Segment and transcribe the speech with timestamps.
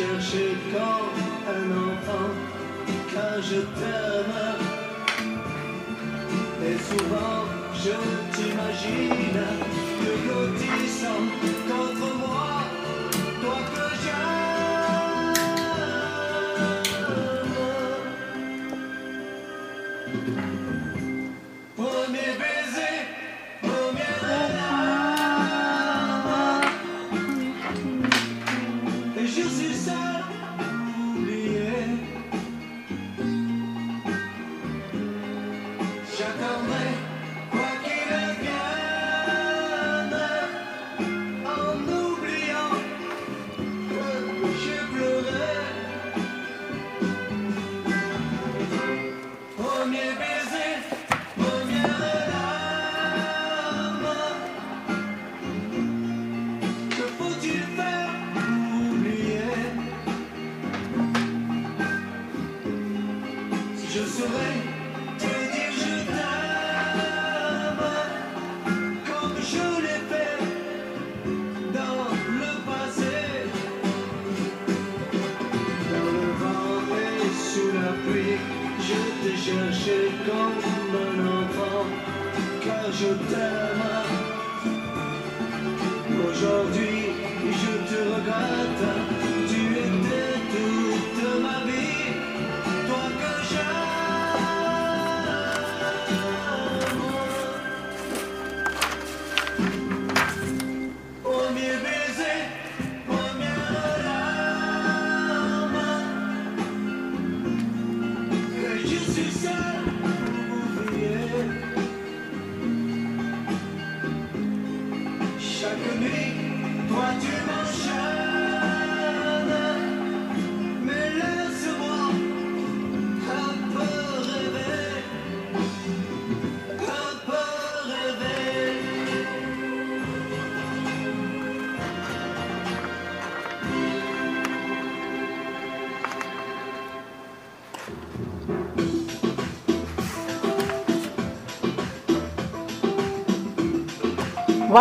[0.00, 1.18] chercher comme
[1.56, 2.30] un enfant
[3.12, 4.40] quand je t'aime.
[6.66, 7.96] Et souvent, je
[8.34, 9.40] t'imagine
[10.00, 11.24] te lotissant
[11.68, 12.49] contre moi.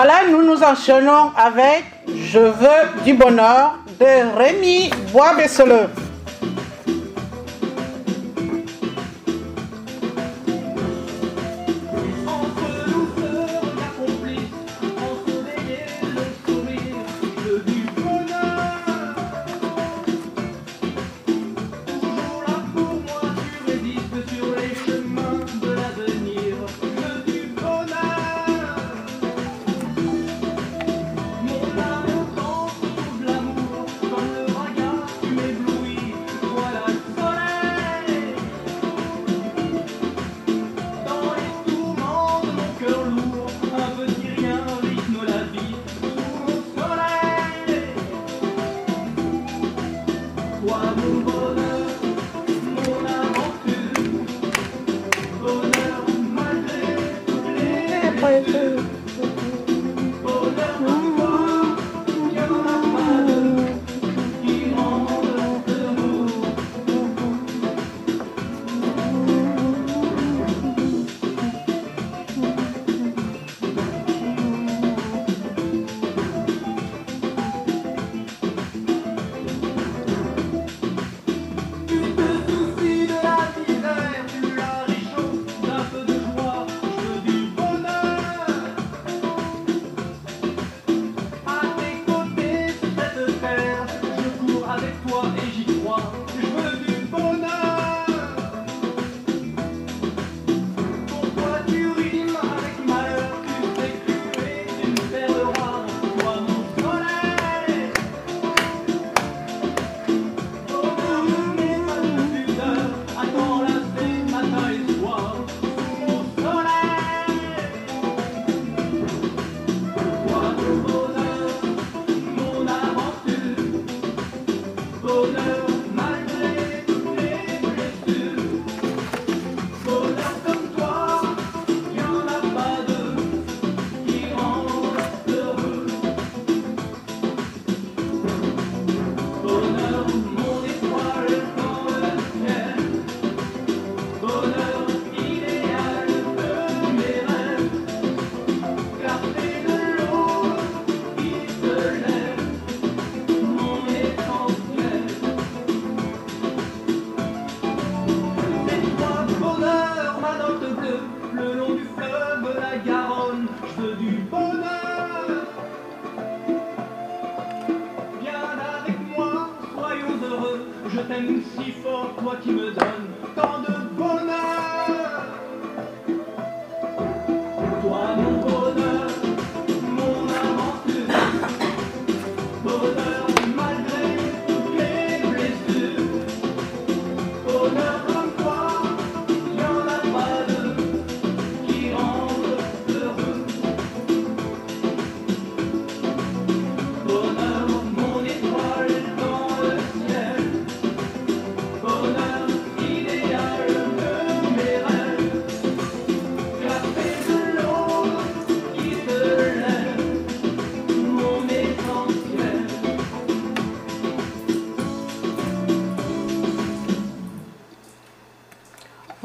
[0.02, 5.90] Voilà, nous nous enchaînons avec Je veux du bonheur de Rémi Bois-Besseleux.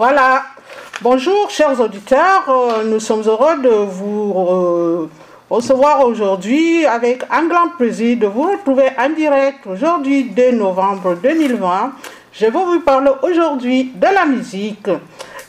[0.07, 0.43] Voilà.
[1.01, 2.45] Bonjour, chers auditeurs.
[2.51, 5.09] Euh, Nous sommes heureux de vous euh,
[5.49, 11.93] recevoir aujourd'hui avec un grand plaisir de vous retrouver en direct aujourd'hui 2 novembre 2020.
[12.35, 14.91] Je vais vous parler aujourd'hui de la musique.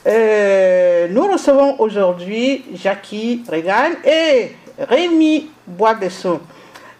[0.08, 6.40] Euh, nous recevons aujourd'hui Jackie Regan et Rémi Boisdesson.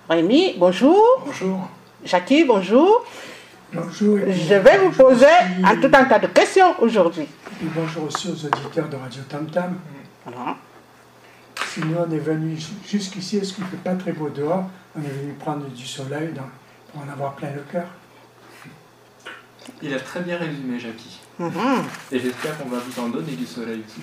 [0.10, 1.02] Rémi, bonjour.
[1.26, 1.60] Bonjour.
[2.04, 3.06] Jackie, bonjour.
[3.92, 5.26] Je vais vous poser
[5.64, 7.24] un tout un tas de questions aujourd'hui.
[7.24, 9.76] et bonjour aussi aux auditeurs de Radio Tam Tam.
[10.26, 10.56] Voilà.
[11.70, 12.58] Sinon, on est venu
[12.88, 14.64] jusqu'ici, est-ce qu'il ne fait pas très beau dehors?
[14.98, 16.30] On est venu prendre du soleil
[16.92, 17.86] pour en avoir plein le cœur.
[19.82, 21.20] Il a très bien résumé, Jackie.
[21.38, 21.52] Mhm.
[22.12, 24.02] Et j'espère qu'on va vous en donner du soleil aussi.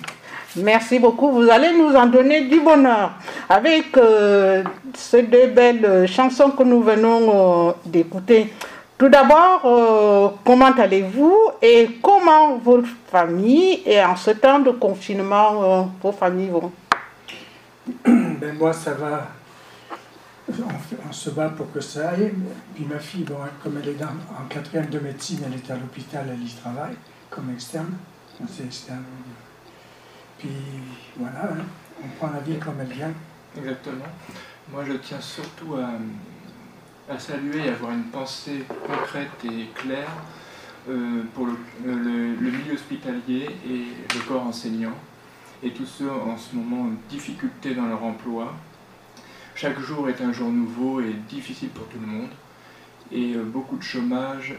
[0.57, 1.31] Merci beaucoup.
[1.31, 3.13] Vous allez nous en donner du bonheur
[3.49, 8.53] avec euh, ces deux belles chansons que nous venons euh, d'écouter.
[8.97, 15.63] Tout d'abord, euh, comment allez-vous et comment votre famille et en ce temps de confinement,
[15.63, 16.71] euh, vos familles vont?
[18.05, 19.27] Ben moi, ça va.
[20.49, 22.33] On, se bat pour que ça aille.
[22.75, 25.75] Puis ma fille, bon, comme elle est dans- en quatrième de médecine, elle est à
[25.75, 26.95] l'hôpital, elle y travaille
[27.29, 27.93] comme externe.
[28.39, 29.03] Donc, C'est externe.
[30.37, 30.49] Puis
[31.17, 31.63] voilà, hein,
[32.03, 33.13] on prend la vie comme elle vient.
[33.57, 34.05] Exactement.
[34.71, 35.89] Moi, je tiens surtout à,
[37.09, 40.09] à saluer et avoir une pensée concrète et claire
[40.89, 44.93] euh, pour le, le- le milieu hospitalier et le corps enseignant,
[45.61, 48.53] et tous ceux en ce moment en difficulté dans leur emploi.
[49.55, 52.29] Chaque jour est un jour nouveau et difficile pour tout le monde,
[53.11, 54.55] et euh, beaucoup de chômage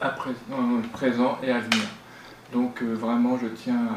[0.00, 1.84] à présent, euh, et à venir.
[2.52, 3.88] Donc euh, vraiment, je tiens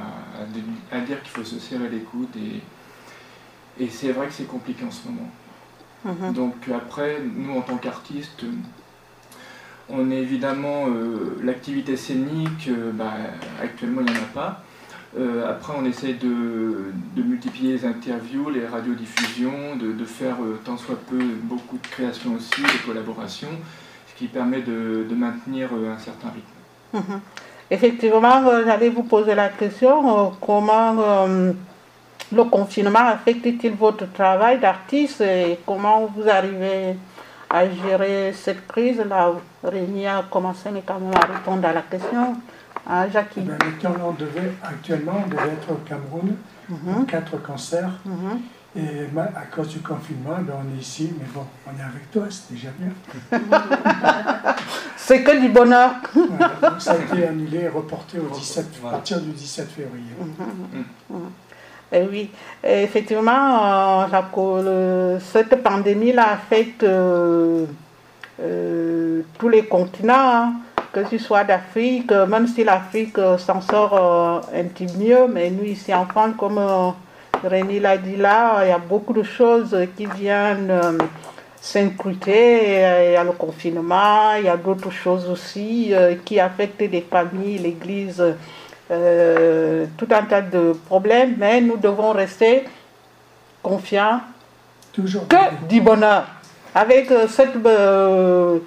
[0.92, 2.36] à, dire qu'il faut se serrer les coudes
[3.80, 5.30] et c'est vrai que c'est compliqué en ce moment.
[6.06, 6.34] Mhm.
[6.34, 8.44] Donc après, nous en tant qu'artistes,
[9.90, 13.14] on est évidemment euh, l'activité scénique, euh, bah,
[13.62, 14.64] actuellement il n'y en a pas.
[15.18, 20.78] Euh, après, on essaye de, de multiplier les interviews, les radiodiffusions, de, de faire tant
[20.78, 23.56] soit peu beaucoup de créations aussi, de collaborations,
[24.08, 27.12] ce qui permet de, de maintenir un certain rythme.
[27.12, 27.20] Mhm.
[27.70, 30.96] Effectivement, j'allais vous poser la question, comment
[32.34, 36.96] le confinement affecte-t-il votre travail d'artiste et comment vous arrivez
[37.50, 39.32] à gérer cette crise-là
[39.64, 42.36] Rémi a commencé mais quand même à répondre à la question.
[42.90, 43.42] Ah, Jackie.
[43.42, 46.36] Ben, maintenant, on devait, actuellement, on devait être au Cameroun
[46.70, 47.90] Mhm, pour quatre concerts.
[48.06, 48.40] mhm.
[48.76, 52.24] Et à cause du confinement, ben, on est ici, mais bon, on est avec toi,
[52.30, 53.40] c'est déjà bien.
[54.98, 55.92] C'est que du bonheur.
[56.16, 60.14] Voilà, donc ça a été annulé et reporté au 17, à partir du 17 février.
[61.96, 62.32] Eh oui,
[62.64, 67.68] Et effectivement, euh, cette pandémie-là affecte euh,
[68.42, 70.54] euh, tous les continents, hein,
[70.92, 75.94] que ce soit d'Afrique, même si l'Afrique s'en sort un petit mieux, mais nous ici
[75.94, 76.60] en France, comme
[77.44, 80.74] Rémi l'a dit là, il y a beaucoup de choses qui viennent
[81.62, 83.08] s'incruter.
[83.08, 85.94] Il y a le confinement, il y a d'autres choses aussi
[86.26, 88.24] qui affectent les familles, l'Église
[88.92, 92.64] euh, tout un tas de problèmes, mais nous devons rester
[93.62, 94.22] confiants
[94.92, 95.28] Toujours.
[95.28, 96.26] que du bonheur.
[96.76, 98.60] Avec euh, cette euh,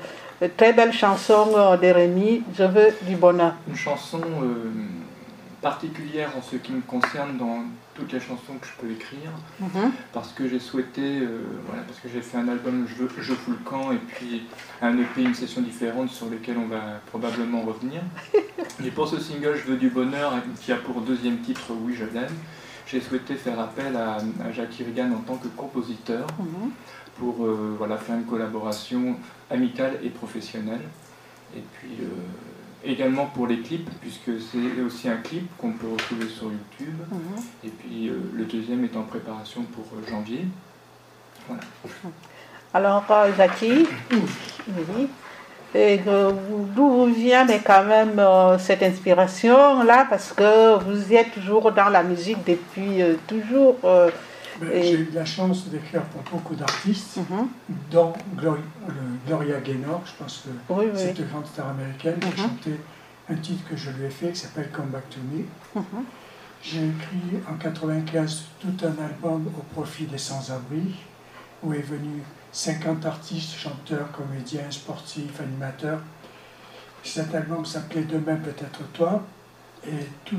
[0.57, 1.47] très belle chanson
[1.81, 3.55] de Rémi, Je veux du bonheur.
[3.69, 4.71] Une chanson euh,
[5.61, 9.31] particulière en ce qui me concerne dans toutes les chansons que je peux écrire.
[9.61, 9.91] Mhm.
[10.13, 13.53] parce que j'ai souhaité, euh, voilà, parce que j'ai fait un album Je, je fous
[13.53, 14.47] le camp et puis
[14.83, 18.03] un EP, une session différente sur lesquelles on va probablement revenir.
[18.85, 22.05] Et pour ce single Je veux du bonheur, qui a pour deuxième titre Oui je
[22.05, 22.35] l'aime,
[22.87, 26.71] j'ai souhaité faire appel à, à Jackie Regan en tant que compositeur Mhm.
[27.19, 29.17] pour euh, voilà, faire une collaboration
[29.51, 30.83] amicale et professionnelle.
[31.57, 32.09] Et puis euh,
[32.85, 36.95] également pour les clips, puisque c'est aussi un clip qu'on peut retrouver sur YouTube.
[37.11, 37.19] Mhm.
[37.65, 40.45] Et puis euh, le deuxième est en préparation pour euh, janvier.
[41.49, 41.63] Voilà.
[42.75, 43.05] Alors,
[43.37, 45.09] Jackie, oui.
[45.79, 46.33] Et euh,
[46.75, 50.07] d'où vous vient mais quand même euh, cette inspiration-là?
[50.09, 53.77] Parce que vous êtes toujours dans la musique depuis euh, toujours.
[53.83, 54.11] Ben,
[54.73, 57.49] Et- J'ai eu la chance d'écrire pour beaucoup d'artistes, mhm.
[57.91, 58.15] dont
[59.27, 60.99] Gloria, Gaynor, je pense que Oui, oui.
[60.99, 62.37] cette grande star américaine qui a Mhm.
[62.51, 62.71] chanté
[63.29, 65.45] un titre que je lui ai fait qui s'appelle Come Back to Me.
[65.75, 66.05] Mhm.
[66.63, 70.95] J'ai écrit en 95 tout un album au profit des sans-abri,
[71.63, 72.23] où est venu
[72.57, 76.01] 50 artistes, chanteurs, comédiens, sportifs, animateurs.
[77.03, 79.23] Cet album s'appelait Demain peut-être toi,
[79.87, 80.39] et tous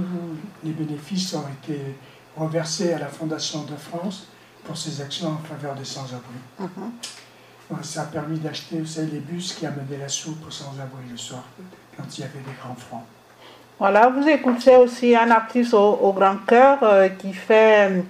[0.64, 1.96] les bénéfices ont été
[2.36, 4.30] reversés à la Fondation de France
[4.64, 6.40] pour ses actions en faveur des sans-abri.
[6.60, 7.84] Mhm.
[7.84, 11.18] Ça a permis d'acheter, vous savez, les bus qui amenaient la soupe aux sans-abri le
[11.18, 11.44] soir,
[11.96, 13.04] quand il y avait des grands froids.
[13.78, 18.04] Voilà, vous écoutez aussi un artiste au, au grand cœur euh, qui fait,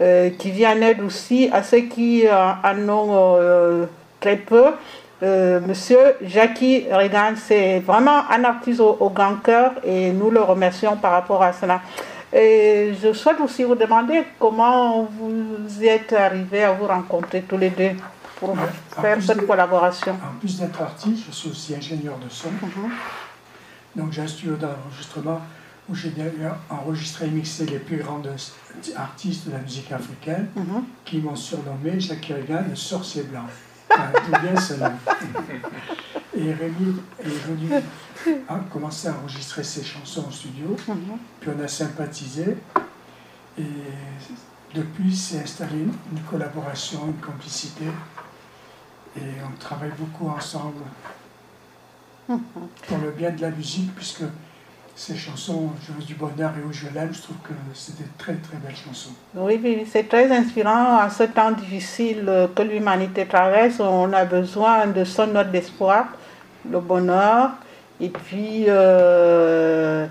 [0.00, 3.86] euh, qui vient en aide aussi à ceux qui euh, en ont euh,
[4.20, 4.72] très peu.
[5.22, 10.98] Monsieur Jackie Regan, c'est vraiment un artiste au, au grand cœur et nous le remercions
[10.98, 11.80] par rapport à cela.
[12.30, 17.70] Et je souhaite aussi vous demander comment vous êtes arrivés à vous rencontrer tous les
[17.70, 17.92] deux
[18.38, 18.56] pour en
[19.00, 20.12] faire plus cette collaboration.
[20.12, 22.50] En plus d'être artiste, je suis aussi ingénieur de son.
[22.50, 22.90] Mhm.
[23.96, 25.40] Donc j'ai un studio d'enregistrement
[25.88, 28.22] où j'ai d'ailleurs enregistré et mixé les plus grands
[28.96, 30.84] artistes de la musique africaine Mhm.
[31.04, 33.44] qui m'ont surnommé Jacques Regan, le sorcier blanc.
[33.90, 34.90] Enfin, D'où vient ce nom
[36.36, 37.70] Et Rémi est venu
[38.48, 40.96] a commencé à enregistrer ses chansons au studio, Mhm.
[41.40, 42.56] puis on a sympathisé
[43.58, 43.62] et
[44.74, 47.84] depuis s'est installée une, une collaboration, une complicité
[49.16, 50.82] et on travaille beaucoup ensemble
[52.26, 54.22] pour le bien de la musique puisque
[54.96, 58.08] ces chansons, Je veux du bonheur et où je l'aime, je trouve que c'est des
[58.16, 59.10] très très belles chansons.
[59.34, 63.80] Oui, oui, c'est très inspirant en ce temps difficile que l'humanité traverse.
[63.80, 66.06] On a besoin de son note d'espoir,
[66.70, 67.50] le bonheur,
[68.00, 70.06] et puis euh,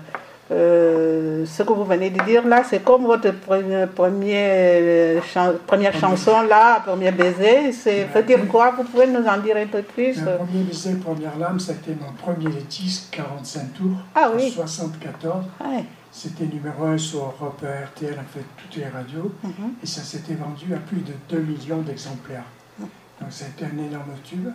[0.50, 5.94] euh, ce que vous venez de dire là, c'est comme votre premier, premier, chan- première
[5.98, 7.72] chanson là, premier baiser.
[7.72, 8.72] C'est veut dire quoi?
[8.76, 11.74] Vous pouvez nous en dire un peu plus Le premier baiser, première lame, ça a
[11.76, 14.50] été mon premier disque, 45 tours, Ah en oui.
[14.50, 15.44] 74.
[15.64, 15.84] Ouais.
[16.12, 19.32] C'était numéro 1 sur Europe 1, RTL, en fait, toutes les radios.
[19.42, 19.52] Mhm.
[19.82, 22.44] Et ça s'était vendu à plus de 2 millions d'exemplaires.
[22.78, 24.48] Donc ça a été un énorme tube.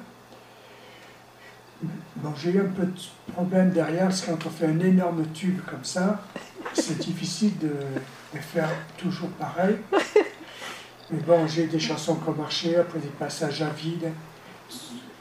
[1.81, 2.99] Bon, j'ai eu un peu de
[3.33, 6.21] problème derrière, parce que quand on fait un énorme tube comme ça,
[6.73, 9.77] c'est difficile de, de faire toujours pareil.
[11.11, 14.11] Mais bon, j'ai des chansons qui ont marché, après des passages à vide.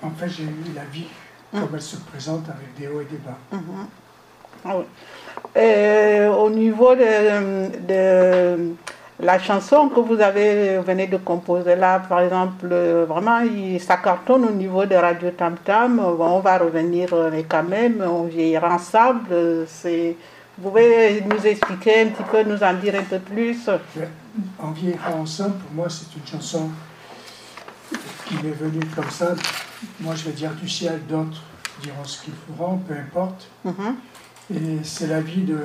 [0.03, 1.07] En fait, j'ai eu la vie
[1.53, 3.39] comme elle se présente avec des hauts et des bas.
[4.65, 4.85] Ah oui.
[5.61, 8.75] Et au niveau de, de
[9.21, 13.97] la chanson que vous avez venez de composer là, par exemple, euh, vraiment, il- ça
[13.97, 15.99] cartonne au niveau de Radio Tam Tam.
[15.99, 19.67] On va revenir, euh, mais quand même, on vieillira ensemble.
[19.67, 20.17] C'est,
[20.57, 23.69] vous pouvez nous expliquer un petit peu, nous en dire un peu plus?
[24.61, 26.71] En vieillira ensemble, pour moi, c'est une chanson
[28.27, 29.35] qui m'est venue comme ça.
[30.01, 31.43] Moi, je vais dire du ciel, d'autres
[31.83, 33.49] diront ce qu'ils feront, peu importe.
[33.65, 33.97] Mhm,
[34.55, 35.59] Et c'est la vie de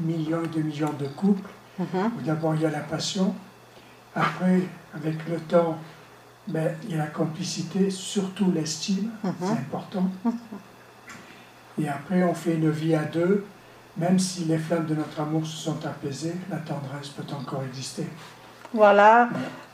[0.00, 3.34] millions et de millions de couples, mhm, où d'abord il y a la passion,
[4.14, 4.60] après,
[4.94, 5.78] avec le temps,
[6.46, 9.34] ben, il y a la complicité, surtout l'estime, Mhm.
[9.40, 10.10] c'est important.
[11.80, 13.44] Et après, on fait une vie à deux,
[13.96, 18.06] même si les flammes de notre amour se sont apaisées, la tendresse peut encore exister.
[18.72, 19.28] Voilà.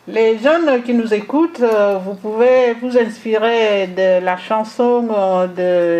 [0.08, 5.46] Les jeunes qui nous écoutent, euh, vous pouvez vous inspirer de la chanson euh,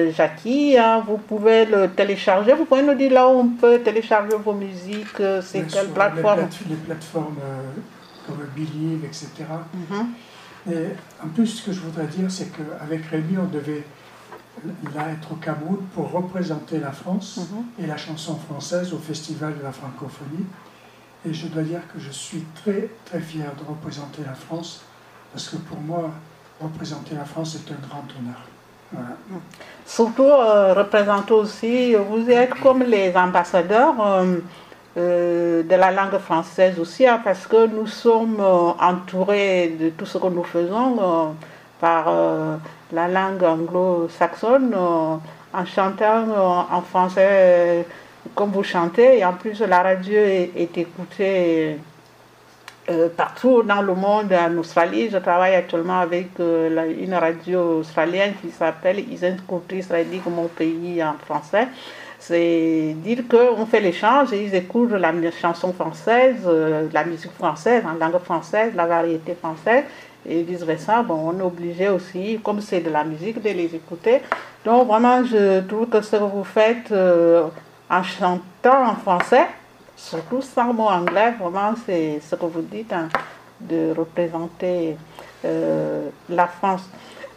[0.09, 0.77] de Jackie.
[0.79, 1.05] hein.
[1.07, 2.55] Vous pouvez le télécharger.
[2.55, 5.21] Vous pouvez nous dire là où on peut télécharger vos musiques.
[5.21, 7.37] euh, C'est quelle plateforme les, plate- les plateformes
[8.27, 9.29] comme Believe, etc.
[9.75, 10.73] Mhm.
[10.73, 10.87] Et
[11.25, 13.85] en plus, ce que je voudrais dire, c'est qu'avec Rémi, on devait
[14.95, 17.85] là être au Cameroun pour représenter la France Mhm.
[17.85, 20.47] et la chanson française au Festival de la francophonie.
[21.27, 24.83] Et je dois dire que je suis très très fier de représenter la France,
[25.33, 26.11] parce que pour moi,
[26.61, 28.41] représenter la France est un grand honneur.
[29.87, 34.37] Surtout, euh, représenter aussi, vous êtes comme les ambassadeurs euh,
[34.97, 40.07] euh, de la langue française aussi, hein, parce que nous sommes euh, entourés de tout
[40.07, 41.35] ce que nous faisons
[41.81, 42.13] par
[42.93, 47.87] la langue anglo-saxonne, en chantant en français
[48.35, 51.77] comme vous chantez, et en plus la radio est, écoutée
[52.89, 55.09] euh, partout dans le monde, en Australie.
[55.11, 61.03] Je travaille actuellement avec euh, une radio australienne qui s'appelle Isn't Country Radio, mon pays
[61.03, 61.69] en français.
[62.19, 67.83] C'est dire qu'on fait l'échange et ils écoutent la chanson française, euh, la musique française,
[67.87, 69.85] en langue française, la variété française.
[70.29, 71.03] et vice-versa.
[71.03, 74.21] Bon, on est obligé aussi, comme c'est de la musique, de les écouter.
[74.65, 76.93] Donc vraiment, je trouve que ce que vous faites
[77.91, 79.47] en chantant en français,
[79.97, 83.09] surtout sans mot anglais, vraiment, c'est ce que vous dites, hein,
[83.61, 84.97] de représenter
[85.45, 86.89] euh, la France.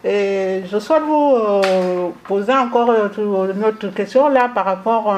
[0.06, 5.18] Et je souhaite vous euh, poser encore euh, une autre question là par rapport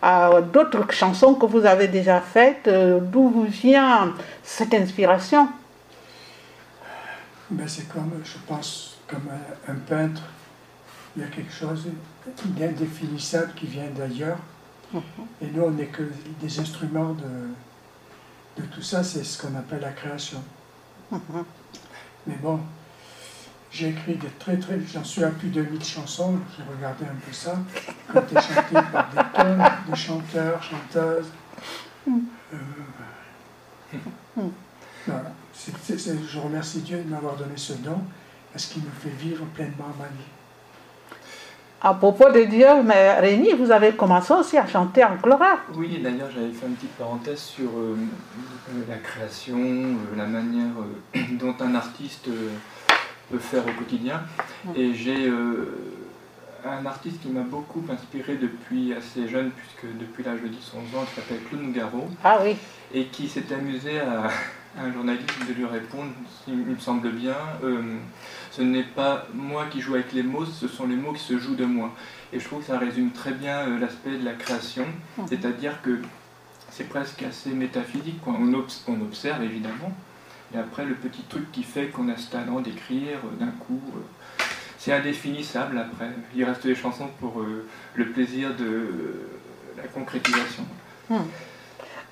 [0.00, 2.68] à d'autres chansons que vous avez déjà faites.
[2.68, 5.48] D'où vous vient cette inspiration?
[7.50, 9.28] Ben, c'est comme, je pense, comme
[9.68, 10.22] un, un peintre.
[11.16, 11.88] Il y a quelque chose
[12.56, 14.38] d'indéfinissable qui vient d'ailleurs.
[15.40, 16.02] Et nous, on n'est que
[16.40, 19.02] des instruments de, tout ça.
[19.02, 20.42] C'est ce qu'on appelle la création.
[22.26, 22.60] Mais bon,
[23.70, 24.78] j'ai écrit des très très.
[24.92, 26.38] J'en suis à plus de 1000 chansons.
[26.56, 27.56] J'ai regardé un peu ça.
[27.74, 31.30] Qui ont été chantées par des tonnes de chanteurs, chanteuses.
[32.08, 32.56] Euh,
[35.06, 35.32] voilà.
[35.56, 38.02] Je remercie Dieu de m'avoir donné ce don
[38.52, 40.39] parce qu'il me fait vivre pleinement ma vie.
[41.82, 45.58] À propos de Dieu, mais Rémi, vous avez commencé aussi à chanter en chorale.
[45.74, 47.96] Oui, d'ailleurs, j'avais fait une petite parenthèse sur euh,
[48.68, 50.74] euh, la création, euh, la manière
[51.16, 52.28] euh, dont un artiste
[53.30, 54.20] peut faire au quotidien.
[54.76, 55.32] Et j'ai
[56.66, 61.04] un artiste qui m'a beaucoup inspiré depuis assez jeune, puisque depuis l'âge de 10-11 ans,
[61.08, 62.56] qui s'appelle Claude Nougaro, Ah oui.
[62.92, 64.24] et qui s'est amusé à,
[64.78, 66.10] à un journaliste de lui répondre,
[66.46, 67.32] il me semble bien,
[68.50, 71.38] ce n'est pas moi qui joue avec les mots, ce sont les mots qui se
[71.38, 71.92] jouent de moi.
[72.32, 74.84] Et je trouve que ça résume très bien euh, l'aspect de la création,
[75.28, 75.98] c'est-à-dire que
[76.70, 78.34] c'est presque assez métaphysique, quoi.
[78.38, 79.92] On, obs- on observe évidemment,
[80.54, 83.80] et après le petit truc qui fait qu'on a ce talent d'écrire euh, d'un coup,
[83.96, 84.42] euh,
[84.78, 86.10] c'est indéfinissable après.
[86.34, 89.28] Il reste des chansons pour euh, le plaisir de euh,
[89.76, 90.64] la concrétisation.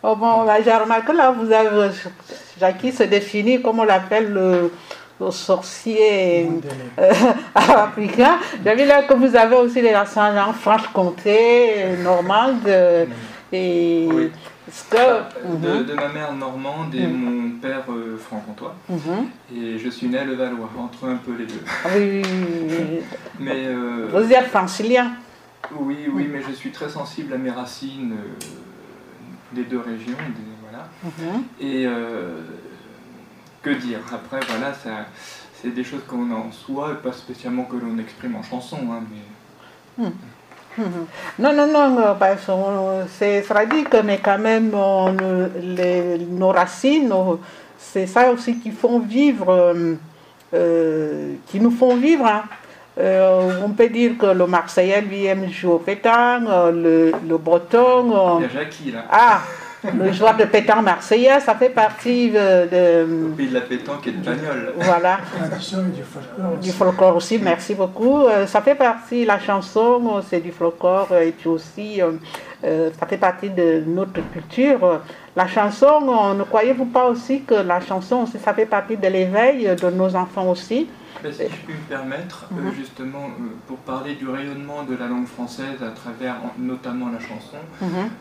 [0.03, 1.91] Oh bon, bah, j'ai remarqué là, vous avez,
[2.59, 4.73] Jackie se définit comme on l'appelle le,
[5.21, 6.71] le sorcier Mondelet.
[6.99, 7.13] euh,
[7.55, 8.39] africain.
[8.65, 11.39] J'ai vu là que vous avez aussi des accents en Franche-Comté,
[11.79, 13.05] euh, Normande, euh,
[13.53, 14.31] et Oui.
[14.71, 14.97] ce que...
[14.97, 17.17] De, Mhm, de ma mère normande et Mhm.
[17.25, 18.75] mon père euh, franc-comtois.
[18.89, 19.29] mhm.
[19.57, 21.63] Et je suis né à Levallois, entre un peu les deux.
[21.85, 23.01] Ah Oui, oui, oui, oui.
[23.41, 25.13] Mais euh, Vous êtes francilien.
[25.81, 28.47] oui, oui, mais je suis très sensible à mes racines euh,
[29.53, 30.17] des deux régions.
[30.37, 30.89] des- voilà.
[31.61, 32.41] Et euh,
[33.63, 35.07] que dire Après, voilà, ça,
[35.61, 38.79] c'est des choses qu'on a en soi, et pas spécialement que l'on exprime en chanson.
[38.93, 40.05] hein, mais
[40.79, 41.07] Mhm.
[41.41, 46.51] Non, non, non, euh, parce qu'on- c'est tragique, mais quand même, on, euh, les- nos
[46.51, 47.41] racines, nos-
[47.77, 49.95] c'est ça aussi qui font vivre, euh,
[50.55, 52.27] euh, qui nous font vivre.
[52.27, 52.45] hein.
[53.01, 57.39] Euh, on peut dire que le Marseillais, lui, aime jouer au pétanque, euh, le, le
[57.39, 58.11] Breton.
[58.13, 59.41] euh, il y a Jackie là, ah,
[59.85, 63.35] le joueur de pétanque marseillais, ça fait partie euh, au de.
[63.35, 64.73] pays de la pétanque et de Pagnol.
[64.77, 65.19] voilà.
[65.19, 66.51] Du folklore.
[66.61, 66.73] Du aussi.
[66.73, 68.25] folklore aussi, merci beaucoup.
[68.25, 72.13] Euh, ça fait partie, la chanson, euh, c'est du folklore et puis aussi, euh,
[72.65, 75.01] euh, ça fait partie de notre culture.
[75.39, 79.67] La chanson, euh, ne croyez-vous pas aussi que la chanson ça fait partie de l'éveil
[79.81, 80.89] de nos enfants aussi?
[81.23, 82.73] Ben, si je puis me permettre, euh, Mhm.
[82.75, 87.21] justement, euh, pour parler du rayonnement de la langue française à travers en- notamment la
[87.21, 87.59] chanson,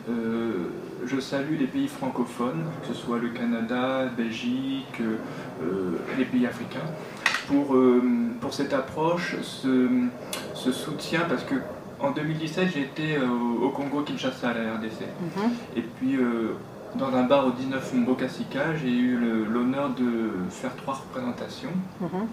[0.08, 0.52] euh,
[1.06, 6.88] je salue les pays francophones, que ce soit le Canada, Belgique, euh, les pays africains,
[7.48, 8.00] pour, euh,
[8.40, 9.88] pour cette approche, ce,
[10.54, 11.56] ce soutien, parce que
[11.98, 13.26] en 2017, j'ai été euh,
[13.64, 15.00] au Congo Kinshasa à la RDC.
[15.20, 15.50] Mhm.
[15.76, 16.54] Et puis, euh,
[16.96, 19.16] dans un bar au 19 Mbokasika, j'ai eu
[19.50, 21.70] l'honneur de faire trois représentations
[22.00, 22.26] Mhm.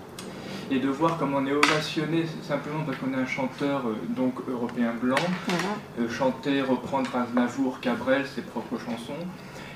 [0.71, 4.33] et de voir comment on est ovationné simplement parce qu'on est un chanteur euh, donc
[4.49, 5.15] européen blanc,
[5.47, 5.55] Mhm.
[6.05, 9.13] euh, chanter, reprendre Aznavour, Cabrel, ses propres chansons,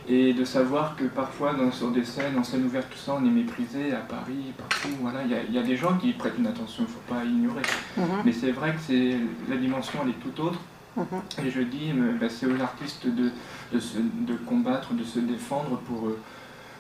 [0.07, 3.23] et de savoir que parfois dans, sur des scènes, en scène ouverte, tout ça, on
[3.25, 6.13] est méprisé à Paris, partout, voilà, il y a- il y, a des gens qui
[6.13, 7.61] prêtent une attention, il ne faut pas ignorer.
[7.97, 8.03] Mhm.
[8.25, 10.59] Mais c'est vrai que c'est la dimension elle est tout autre.
[10.97, 11.05] Mhm.
[11.45, 13.31] Et je dis, euh, bah, c'est aux artistes de,
[13.73, 16.19] de, se- de combattre, de se défendre pour euh,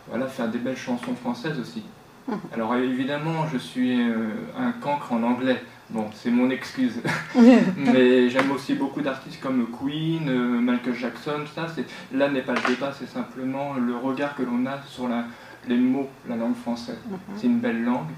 [0.07, 1.83] voilà, faire des belles chansons françaises aussi.
[2.27, 2.37] Mhm.
[2.53, 5.61] Alors évidemment, je suis euh, un cancre en anglais.
[5.91, 7.01] Bon, c'est mon excuse.
[7.77, 11.67] Mais j'aime aussi beaucoup d'artistes comme Queen, euh, Michael Jackson, ça.
[11.73, 15.25] c'est- Là n'est pas le débat, c'est simplement le regard que l'on a sur la,
[15.67, 16.99] les mots, la langue française.
[17.37, 18.09] C'est une belle langue.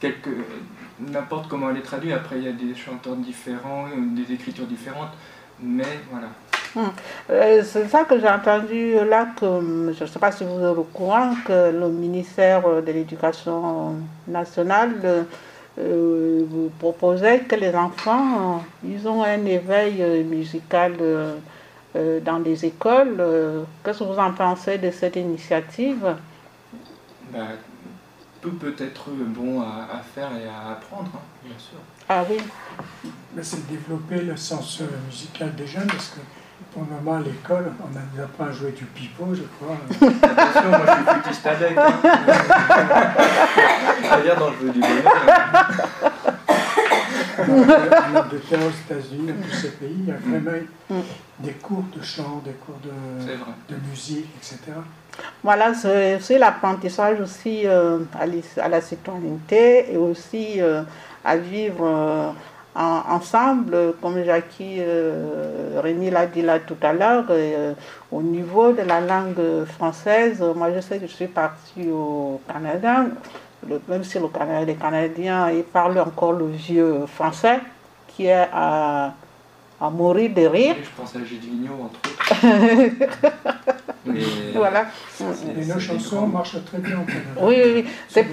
[0.00, 0.30] Quelque-
[1.00, 5.10] N'importe comment elle est traduite, après il y a des chanteurs différents, des écritures différentes,
[5.64, 6.28] mais voilà.
[7.30, 10.58] Euh, c'est ça que j'ai entendu là, que hum, je ne sais pas si vous
[10.58, 13.96] êtes au courant, que le ministère de l'Éducation
[14.26, 15.26] nationale
[15.78, 20.94] euh, vous proposait que les enfants, euh, ils ont un éveil musical
[21.94, 23.22] dans les écoles.
[23.84, 26.16] Qu'est-ce que vous en pensez de cette initiative?
[27.32, 27.38] Bah,
[28.40, 31.78] tout peut être bon à, faire et à apprendre, hein, bien sûr.
[32.08, 32.38] Ah oui.
[33.42, 36.20] C'est développer le sens euh, musical des jeunes, parce que
[36.72, 39.76] pour le moment, à l'école, on nous apprend à jouer du pipeau, je crois.
[40.22, 40.86] Attention, moi
[41.26, 41.76] je suis avec.
[41.76, 41.92] Hein.
[44.38, 45.12] Dans le jeu du bonheur
[47.38, 51.00] en Angleterre, aux États-Unis, dans tous ces pays, il y a vraiment mm.
[51.40, 54.58] des cours de chant, des cours de, de musique, etc.
[55.42, 60.82] Voilà, c'est l'apprentissage aussi euh, à, la citoyenneté et aussi euh,
[61.24, 62.30] à vivre euh,
[62.74, 64.80] ensemble, comme Jackie
[65.80, 67.24] Rémi l'a dit là tout à l'heure,
[68.10, 70.42] au niveau de la langue française.
[70.56, 73.06] Moi, je sais que je suis partie au Canada
[73.88, 77.60] même si le Canada, les Canadiens parlent encore le vieux français,
[78.08, 79.14] qui est à,
[79.80, 80.76] mourir de rire.
[84.06, 84.20] Mais,
[84.54, 84.86] voilà.
[85.20, 87.40] Et nos chansons marchent très bien au Canada.
[87.40, 87.84] Oui, oui, oui.
[88.08, 88.26] C'est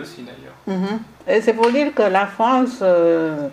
[0.00, 0.56] aussi d'ailleurs.
[0.66, 0.98] Mhm.
[1.26, 3.48] Et c'est pour dire que la France euh,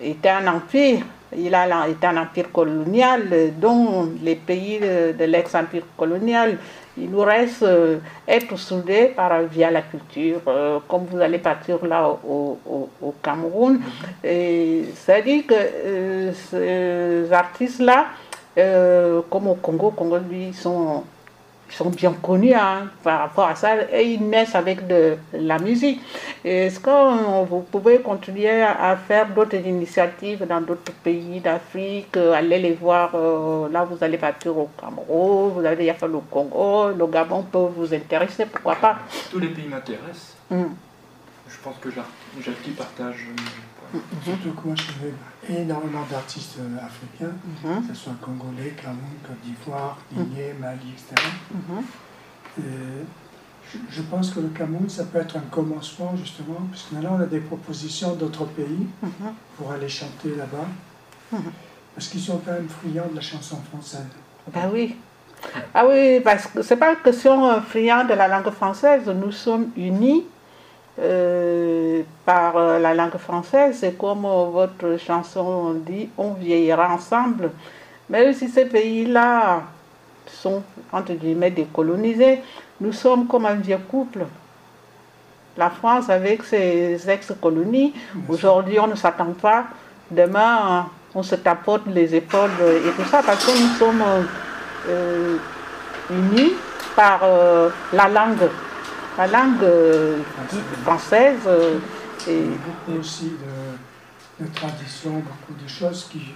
[0.00, 1.00] était un empire.
[1.36, 3.28] Il a été un empire colonial
[3.60, 6.58] dont les pays de l'ex-empire colonial
[6.98, 11.84] il nous reste euh, être soudés par, via la culture, euh, comme vous allez partir
[11.84, 13.80] là au, au, Cameroun.
[14.22, 18.06] C'est-à-dire que euh, ces artistes-là,
[19.30, 21.04] comme au Congo, Congo, lui, sont
[21.70, 26.00] sont bien connus hein, par rapport à ça et ils naissent avec de la musique.
[26.44, 32.72] Est-ce que vous pouvez continuer à faire d'autres initiatives dans d'autres pays d'Afrique, aller les
[32.72, 37.42] voir, euh, là vous allez partir au Cameroun, vous allez faire le Congo, le Gabon
[37.42, 38.98] peut vous intéresser, pourquoi pas
[39.30, 40.36] Tous les pays m'intéressent.
[40.50, 40.74] Hmm.
[41.48, 43.75] Je pense que Jackie partage euh,
[44.24, 47.86] Surtout que moi, je connais énormément d'artistes euh, africains, mhm.
[47.86, 50.24] que ce soit congolais, Cameroun, Côte d'Ivoire, mhm.
[50.24, 51.28] Guinée, Mali, etc.
[51.52, 52.66] Mhm.
[53.90, 57.26] je, pense que le Cameroun, ça peut être un commencement, justement, puisque maintenant, on a
[57.26, 58.86] des propositions d'autres pays
[59.56, 61.40] pour aller chanter là-bas,
[61.94, 64.06] parce qu'ils sont quand même friands de la chanson française.
[64.52, 64.96] Ben oui.
[65.74, 69.32] Ah oui, parce que c'est pas une question euh, friand de la langue française, nous
[69.32, 70.24] sommes unis
[70.98, 77.50] euh, par euh, la langue française, c'est comme euh, votre chanson dit, on vieillira ensemble.
[78.08, 79.62] Même si ces pays-là
[80.26, 82.40] sont, entre guillemets, décolonisés,
[82.80, 84.20] nous sommes comme un vieux couple.
[85.58, 87.92] La France avec ses ex-colonies,
[88.28, 89.64] aujourd'hui on ne s'attend pas,
[90.10, 94.04] demain on se tapote les épaules et tout ça parce que nous sommes
[96.10, 96.52] unis
[96.94, 97.20] par
[97.94, 98.50] la langue
[99.16, 100.22] la langue euh,
[100.82, 101.40] française.
[101.46, 101.78] Euh,
[102.28, 106.32] et beaucoup aussi de, de traditions, beaucoup de choses qui,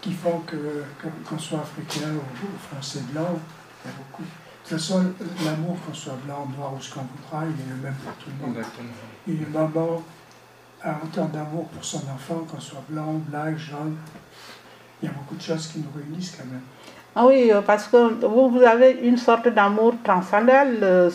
[0.00, 0.84] qui font que,
[1.28, 3.38] qu'on soit africain ou, français blanc,
[3.84, 4.22] il y a beaucoup.
[4.22, 5.04] De toute façon,
[5.44, 8.30] l'amour, qu'on soit blanc, noir ou ce qu'on voudra, il est le même pour tout
[8.30, 8.64] le monde.
[9.26, 10.02] Une maman
[10.82, 13.96] a autant d'amour pour son enfant, qu'on soit blanc, black, jaune.
[15.02, 16.62] Il y a beaucoup de choses qui nous réunissent quand même.
[17.16, 17.96] Ah oui, euh, parce que
[18.26, 21.08] vous, avez une sorte d'amour transcendant euh,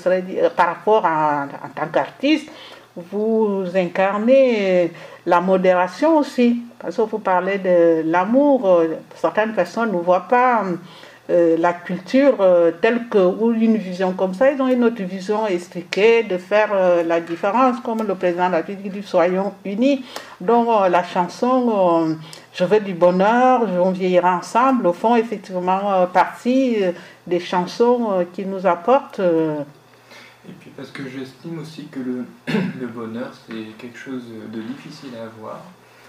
[0.56, 2.50] par rapport à en tant qu'artiste.
[2.96, 4.92] Vous incarnez
[5.26, 6.62] la modération aussi.
[6.80, 8.66] Parce que vous parlez de l'amour.
[8.66, 10.64] Euh, certaines personnes ne voient pas
[11.30, 15.04] euh, la culture euh, telle que, ou une vision comme ça, ils ont une autre
[15.04, 19.54] vision expliquée de faire euh, la différence, comme le président de la République dit Soyons
[19.64, 20.04] unis.
[20.42, 22.18] Donc la chanson
[22.54, 26.78] Je veux du bonheur, on vieillira ensemble, au fond, effectivement, partie
[27.28, 29.20] des chansons qui nous apportent.
[29.20, 32.26] Et puis parce que j'estime aussi que le,
[32.80, 35.62] le bonheur, c'est quelque chose de difficile à avoir.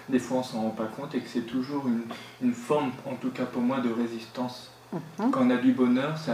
[0.09, 2.01] Des fois, on s'en rend pas compte et que c'est toujours une,
[2.41, 5.31] une forme, en tout cas pour moi, de résistance Mhm.
[5.31, 6.33] Quand on a du bonheur, ça,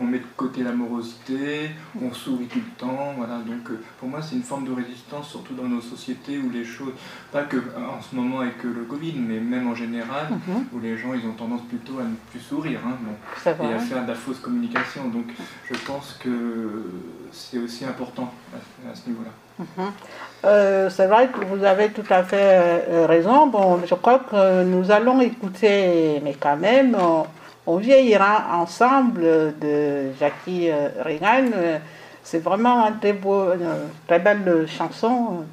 [0.00, 1.70] on met de côté l'amorosité,
[2.02, 3.14] on sourit tout le temps.
[3.16, 3.38] Voilà.
[3.38, 6.64] Donc euh, pour moi, c'est une forme de résistance, surtout dans nos sociétés où les
[6.64, 6.92] choses,
[7.32, 10.66] pas que en ce moment avec le Covid, mais même en général, mhm.
[10.72, 12.96] où les gens ils ont tendance plutôt à ne plus sourire hein,
[13.46, 15.08] et à faire de la fausse communication.
[15.08, 15.26] Donc
[15.70, 16.84] je pense que
[17.32, 19.30] c'est aussi important à, ce niveau-là.
[19.58, 19.92] Mhm.
[20.44, 22.36] Euh, c'est vrai que vous avez tout à fait
[22.88, 23.46] euh, raison.
[23.46, 27.26] Bon, je crois que nous allons écouter, mais quand même, on
[27.78, 31.50] vieillira ensemble de Jackie euh, Reagan.
[32.22, 33.46] C'est vraiment une très, beau,
[34.06, 35.44] très belle chanson.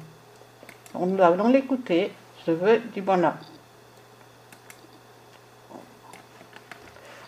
[0.94, 2.12] On allons l'écouter.
[2.46, 3.34] Je veux du bonheur.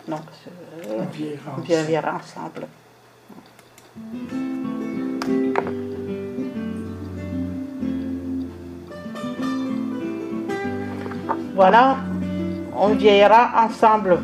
[0.07, 0.21] Donc,
[0.89, 2.69] on vieillira ensemble.
[11.55, 11.97] Voilà,
[12.77, 14.19] on vieillira ensemble.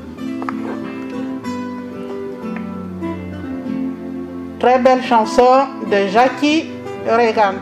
[4.62, 6.66] Très belle chanson de Jackie
[7.04, 7.54] Reagan.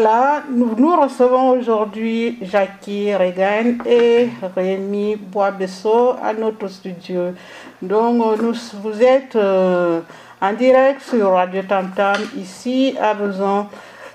[0.00, 7.32] Voilà, nous, recevons aujourd'hui Jackie Regan et Rémi Boisbesseau à notre studio.
[7.82, 10.00] Donc, euh, vous êtes euh,
[10.40, 13.66] en direct sur Radio Tam Tam ici à Besançon.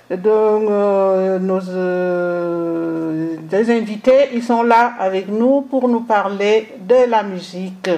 [0.09, 7.23] Donc, euh, nos euh, invités, ils sont là avec nous pour nous parler de la
[7.23, 7.89] musique.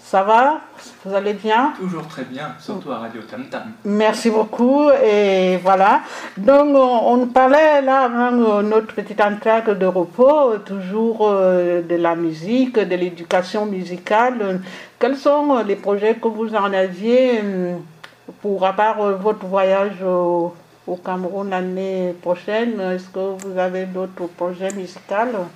[0.00, 0.60] Ça va?
[1.04, 3.62] Vous allez bien Toujours très bien, surtout à Radio Tam Tam.
[3.84, 4.90] Merci beaucoup.
[4.90, 6.00] Et voilà.
[6.36, 11.82] Donc, on, on parlait là avant euh, notre petite entraque de repos, euh, toujours euh,
[11.82, 14.60] de la musique, de l'éducation musicale.
[14.98, 17.40] Quels sont les projets que vous en aviez
[18.40, 20.54] pour, à part euh, votre voyage au,
[20.86, 25.46] au Cameroun l'année prochaine Est-ce que vous avez d'autres projets musicaux?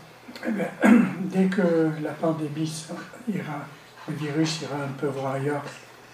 [0.47, 0.67] Eh bien,
[1.21, 2.87] dès que la pandémie
[3.29, 3.67] ira,
[4.09, 5.63] le virus ira un peu voir ailleurs,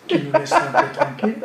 [0.07, 1.43] qui nous laissera un peu tranquille,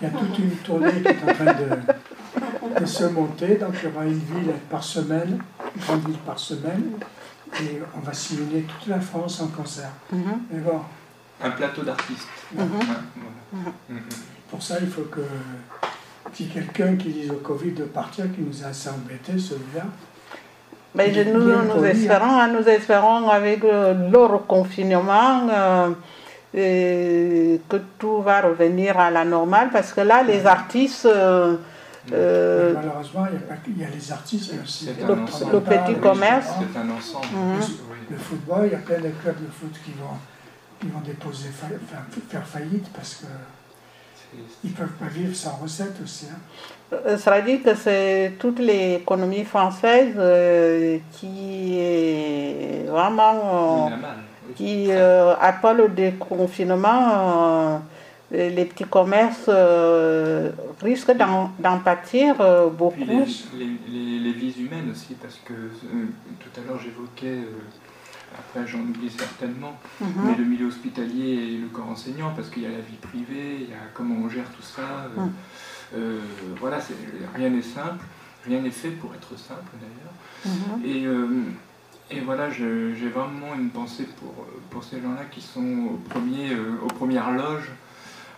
[0.00, 3.56] il y a toute une tournée qui est en train de, de se monter.
[3.56, 5.38] Donc il y aura une ville par semaine,
[5.74, 6.92] une grande ville par semaine,
[7.60, 9.90] et on va sillonner toute la France en concert.
[10.12, 10.40] Mhm.
[10.50, 10.80] Mais bon,
[11.42, 12.28] Un plateau d'artistes.
[12.54, 12.60] Mhm.
[12.62, 12.68] Ouais,
[13.52, 13.70] voilà.
[13.88, 14.00] Mhm.
[14.50, 15.20] pour ça, il faut que
[16.32, 19.84] si quelqu'un qui dise au Covid de partir, qui nous a assez embêtés, celui-là,
[20.96, 21.84] Mais je- nous, nous hein.
[21.84, 25.90] espérons, hein, nous espérons avec euh, le reconfinement, euh,
[26.54, 31.06] et que tout va revenir à la normale parce que là, les artistes.
[31.06, 31.56] euh,
[32.12, 34.96] euh, Malheureusement, il y, a pas que- il y a les artistes, mais aussi C'est
[34.96, 35.52] les un le- ensemble.
[35.52, 36.46] le petit commerce.
[36.72, 37.26] C'est un ensemble.
[37.34, 37.76] Oui.
[38.10, 40.16] Le football, il y a plein de clubs de foot qui vont,
[40.80, 41.66] qui vont déposer, fa-
[42.30, 43.26] faire, faillite parce qu'ils
[44.62, 46.26] C'est- ne peuvent pas vivre sans recettes aussi.
[46.32, 46.38] hein.
[46.92, 53.88] Euh, Cela dit que c'est toute l'économie française euh, qui est vraiment euh,
[54.54, 57.80] qui euh, après le déconfinement
[58.32, 60.50] euh, les petits commerces euh,
[60.82, 63.24] risquent d'en pâtir euh, Puis beaucoup.
[63.58, 66.06] les, les- les- les vies humaines aussi, parce que euh,
[66.40, 67.62] tout à l'heure j'évoquais, euh,
[68.38, 70.08] après j'en oublie certainement, Mhm.
[70.24, 73.58] mais le milieu hospitalier et le corps enseignant, parce qu'il y a la vie privée,
[73.62, 74.82] il y a comment on gère tout ça.
[75.16, 75.32] euh, Mm.
[75.96, 76.20] euh,
[76.60, 76.78] voilà,
[77.34, 78.04] rien n'est simple,
[78.44, 80.14] rien n'est fait pour être simple d'ailleurs.
[80.78, 80.84] Mhm.
[80.84, 81.42] Et, euh,
[82.10, 84.34] et voilà, j'ai vraiment une pensée pour,
[84.70, 86.50] pour ces gens-là qui sont au premier,
[86.82, 87.70] aux premières loges.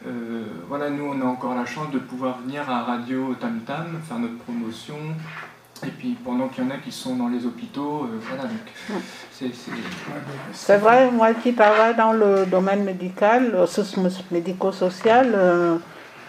[0.06, 3.98] Euh, voilà, nous, on a encore la chance de pouvoir venir à Radio Tam Tam,
[4.06, 4.94] faire notre promotion.
[5.85, 8.45] Et puis pendant qu'il y en a qui sont dans les hôpitaux, euh, voilà,
[10.53, 10.77] c'est...
[10.77, 15.77] vrai, moi qui travaille dans le domaine médical, soci- médico-social, euh,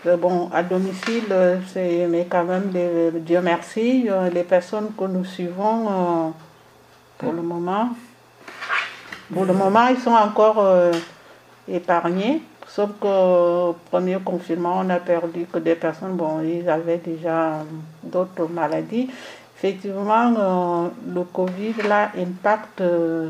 [0.05, 1.25] euh, bon, à domicile,
[1.73, 2.71] c'est, mais quand même,
[3.21, 6.33] Dieu merci, les personnes que nous suivons,
[7.17, 7.89] pour le moment,
[9.33, 10.63] pour le moment, ils sont encore
[11.67, 12.43] épargnés.
[12.67, 17.65] Sauf qu'au premier confinement, on a perdu que des personnes, bon, ils avaient déjà
[18.03, 19.09] d'autres maladies.
[19.61, 23.29] Effectivement, euh, le Covid, là, impacte euh,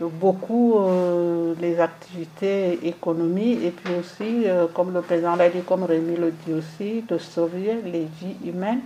[0.00, 6.16] beaucoup euh, les activités économiques et puis aussi, comme le président l'a dit, comme Rémi
[6.16, 8.80] le dit aussi, de sauver les vies humaines.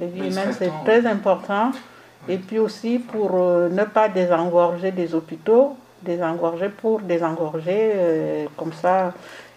[0.00, 1.70] Les vies Mais humaines, c'est très important.
[2.28, 9.12] Et puis aussi pour ne pas désengorger des hôpitaux, désengorger pour désengorger, comme ça,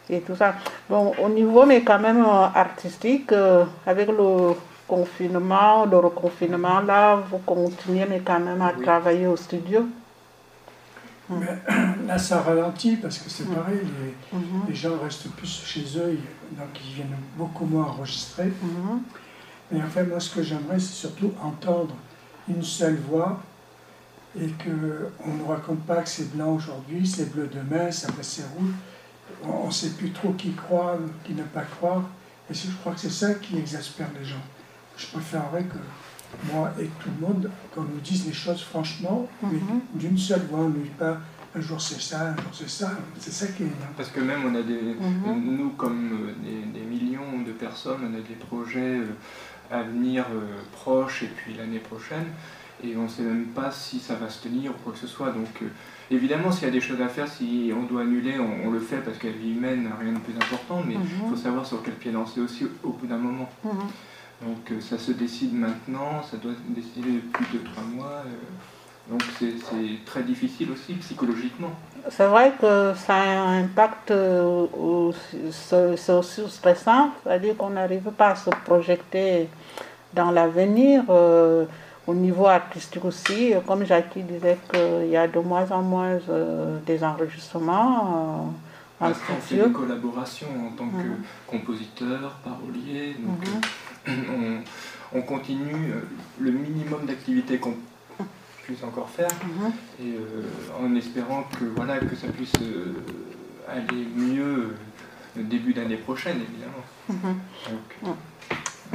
[0.09, 0.55] et tout ça.
[0.89, 4.53] Bon, au niveau, mais quand même artistique, euh, avec le
[4.89, 8.83] confinement, le reconfinement, là, vous continuez, mais quand même à Oui.
[8.83, 9.87] travailler au studio.
[11.29, 11.45] Mais
[12.07, 13.53] là, ça ralentit parce que c'est Mm.
[13.55, 16.17] pareil, les, Mhm, les gens restent plus chez eux,
[16.57, 18.47] donc ils viennent beaucoup moins enregistrer.
[18.61, 19.01] mhm,
[19.71, 21.95] Mais en fait, moi, ce que j'aimerais, c'est surtout entendre
[22.47, 23.39] une seule voix
[24.35, 28.23] et qu'on ne nous raconte pas que c'est blanc aujourd'hui, c'est bleu demain, ça va
[28.23, 28.73] c'est rouge.
[29.43, 32.01] On ne sait plus trop qui croire, qui ne pas croire.
[32.49, 34.45] Et c'est- je crois que c'est ça qui exaspère les gens.
[34.99, 35.77] Je préférerais que
[36.53, 39.79] moi et tout le monde, qu'on nous dise les choses franchement, mais Mhm.
[39.95, 41.17] d'une seule voix, on ne dit pas
[41.55, 42.91] un jour c'est ça, un jour c'est ça.
[43.17, 43.71] C'est ça qui est.
[43.97, 45.57] Parce que même on a des, Mhm.
[45.57, 49.07] nous comme euh, des, des millions de personnes, on a des projets euh,
[49.71, 50.41] à venir euh,
[50.73, 52.25] proches et puis l'année prochaine,
[52.83, 55.07] et on ne sait même pas si ça va se tenir ou quoi que ce
[55.07, 55.31] soit.
[55.31, 55.61] Donc
[56.11, 58.79] évidemment, s'il y a des choses à faire, si on doit annuler, on, on le
[58.79, 61.29] fait parce que la vie humaine n'a rien de plus important, mais il Mhm.
[61.31, 63.49] faut savoir sur quel pied danser aussi au bout d'un moment.
[64.41, 68.23] Donc euh, ça se décide maintenant, ça doit se décider depuis 2-3 mois.
[68.25, 69.55] euh, donc c'est
[70.05, 71.71] très difficile aussi psychologiquement.
[72.09, 75.11] C'est vrai que ça a un impact, euh,
[75.51, 79.49] c'est aussi stressant, c'est-à-dire qu'on n'arrive pas à se projeter
[80.13, 81.03] dans l'avenir.
[81.09, 81.65] euh,
[82.07, 86.79] au niveau artistique aussi, comme Jackie disait qu'il y a de moins en moins euh,
[86.87, 88.49] des enregistrements
[89.01, 91.23] euh, en Parce qu'on fait des collaborations en tant que Mhm.
[91.45, 93.61] compositeur, parolier, donc Mhm.
[94.29, 96.01] On, on continue euh,
[96.39, 97.75] le minimum d'activités qu'on
[98.63, 99.71] puisse encore faire Mhm.
[100.01, 102.93] et euh, en espérant que voilà que ça puisse euh,
[103.67, 104.75] aller mieux
[105.37, 106.85] euh, début d'année prochaine évidemment.
[107.09, 107.35] Mhm.
[107.69, 108.17] Donc,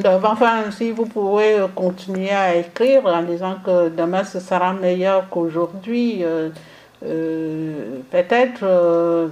[0.05, 5.29] Donc, enfin, si vous pouvez continuer à écrire en disant que demain ce sera meilleur
[5.29, 6.51] qu'aujourd'hui, euh,
[7.05, 9.29] euh, peut-être euh,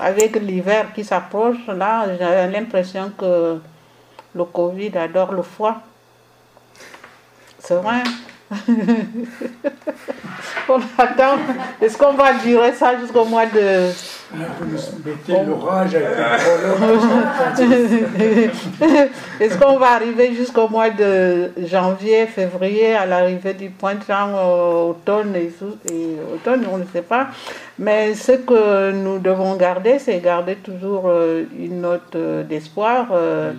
[0.00, 3.58] avec l'hiver qui s'approche, là, j'ai l'impression que
[4.34, 5.76] le Covid adore le froid.
[7.58, 8.02] C'est vrai.
[10.68, 11.38] On attend.
[11.80, 13.90] Est-ce qu'on va durer ça jusqu'au mois de.
[14.32, 14.38] Vous
[15.04, 16.18] mettez l'orage avec.
[19.40, 25.52] Est-ce qu'on va arriver jusqu'au mois de janvier, février, à l'arrivée du printemps, automne et,
[25.92, 27.28] et automne, on ne sait pas.
[27.78, 33.08] Mais ce que nous devons garder, c'est garder toujours euh, une note euh, d'espoir.
[33.12, 33.52] euh,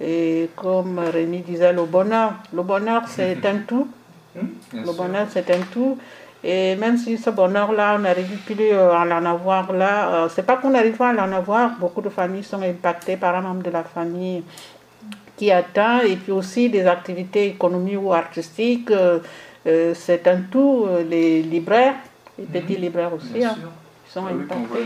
[0.00, 2.34] et comme Rémi disait, le bonheur.
[2.52, 3.88] Le bonheur, c'est un tout.
[4.34, 5.98] bien Le bonheur, c'est un tout.
[6.44, 10.44] Et même si ce bonheur-là, on n'arrive plus euh, à en avoir là, euh, c'est
[10.44, 11.76] pas qu'on n'arrive pas à en avoir.
[11.78, 14.44] Beaucoup de familles sont impactées par un membre de la famille
[15.36, 18.90] qui atteint, et puis aussi des activités économiques ou artistiques.
[18.92, 20.86] euh, c'est un tout.
[21.10, 21.96] Les libraires,
[22.38, 23.68] les petits libraires aussi, Bien hein, sûr.
[24.08, 24.78] Sont Ah oui, quand on voit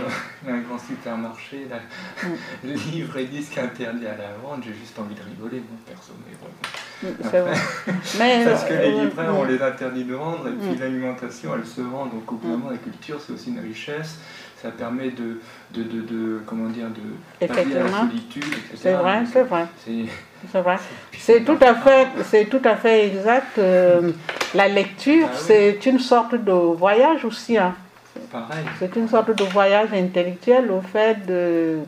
[0.48, 1.76] un grand supermarché, là,
[2.24, 2.68] Mm.
[2.92, 6.12] livre et disque interdit à la vente, j'ai juste envie de rigoler, moi, perso.
[6.26, 7.08] Mais bon.
[7.08, 7.54] Mm, c'est vrai.
[8.18, 9.48] Mais, Parce que euh, les euh, libraires, on mm.
[9.48, 10.80] les interdit de vendre, et puis Mm.
[10.80, 12.06] l'alimentation, elle se vend.
[12.06, 14.18] Donc, au bout d'un moment, la culture, c'est aussi une richesse.
[14.60, 15.40] Ça permet de,
[15.72, 18.76] de, de, de- comment dire, de pallier à la solitude, etc.
[18.76, 19.66] C'est vrai, c'est vrai.
[19.84, 20.04] C'est
[20.52, 20.76] C'est vrai.
[21.18, 23.58] C'est tout à fait, c'est tout à fait exact.
[23.58, 24.12] euh,
[24.54, 25.42] la lecture, Ah oui.
[25.46, 27.58] c'est une sorte de voyage aussi.
[27.58, 27.74] hein.
[28.32, 28.64] Pareil.
[28.78, 31.78] C'est une sorte de voyage intellectuel au fait de,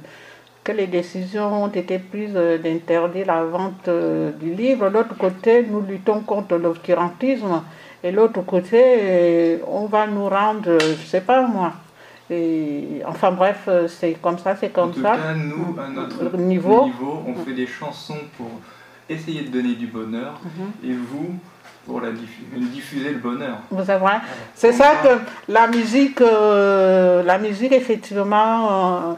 [0.63, 4.89] que les décisions ont été prises euh, d'interdire la vente euh, du livre.
[4.89, 7.63] De l'autre côté, nous luttons contre l'obscurantisme.
[8.03, 11.73] Et l'autre côté, euh, on va nous rendre, je sais pas moi.
[12.31, 15.13] Et, enfin bref, c'est comme ça, c'est En comme tout ça.
[15.17, 16.89] cas, nous, à notre Notre niveau.
[17.27, 18.51] on fait des chansons pour
[19.09, 20.91] essayer de donner du bonheur, Mhm.
[20.91, 21.35] et vous,
[21.87, 23.59] pour la diffu- diffuser le bonheur.
[23.71, 24.05] Vous savez,
[24.55, 25.19] C'est ça que
[25.53, 29.15] la musique, euh, la musique effectivement euh,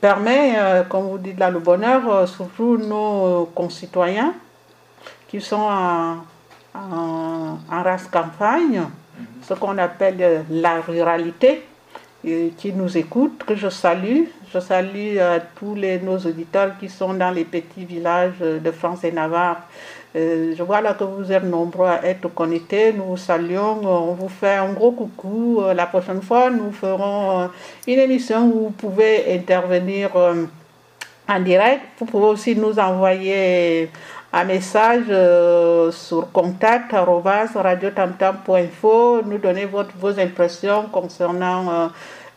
[0.00, 4.34] permet, euh, comme vous dites là, le bonheur, euh, surtout nos concitoyens
[5.28, 6.16] qui sont en,
[6.74, 8.82] en, en race campagne,
[9.42, 11.64] ce qu'on appelle euh, la ruralité,
[12.24, 14.24] et qui nous écoutent, que je salue.
[14.52, 18.70] Je salue euh, tous les, nos auditeurs qui sont dans les petits villages euh, de
[18.72, 19.58] France et Navarre.
[20.16, 22.92] Euh, je vois là que vous êtes nombreux à être connectés.
[22.92, 23.80] Nous vous saluons.
[23.84, 25.60] On vous fait un gros coucou.
[25.60, 27.46] Euh, La prochaine fois, nous ferons euh,
[27.86, 30.44] une émission où vous pouvez intervenir euh,
[31.28, 31.82] en direct.
[31.98, 33.90] Vous pouvez aussi nous envoyer
[34.32, 41.86] un message euh, sur contact radiotamtam.info, nous donner votre, vos impressions concernant euh,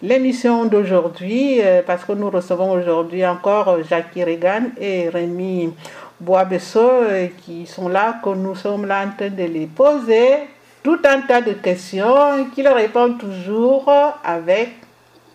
[0.02, 5.74] l'émission d'aujourd'hui, euh, parce que nous recevons aujourd'hui encore euh, Jackie Regan et Rémi
[6.22, 10.48] Boisbesso euh, qui sont là, que nous sommes là en train de les poser
[10.84, 13.92] tout un tas de questions qu'ils répondent toujours
[14.24, 14.70] avec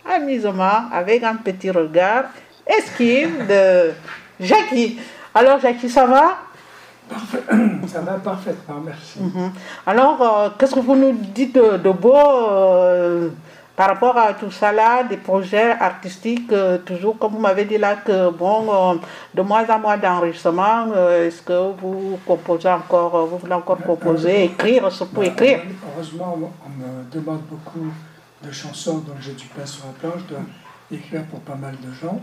[0.09, 2.25] amusement, avec un petit regard
[2.67, 3.93] esquive de
[4.41, 4.99] Jackie.
[5.35, 6.39] Alors Jackie, ça va?
[7.87, 9.21] Ça va parfaitement, merci.
[9.21, 9.53] Mhm.
[9.87, 13.29] Alors, euh, qu'est-ce que vous nous dites de, de beau euh,
[13.77, 17.77] par rapport à tout ça là, des projets artistiques, euh, toujours comme vous m'avez dit
[17.77, 18.99] là, que bon, euh,
[19.35, 24.45] de moins en moins d'enregistrement, euh, est-ce que vous composez encore, vous voulez encore composer,
[24.45, 25.61] écrire, surtout écrire
[25.95, 27.93] Heureusement, on me demande beaucoup
[28.43, 30.45] de chansons, donc j'ai du pain sur la planche, je dois
[30.91, 32.21] écrire pour pas mal de gens.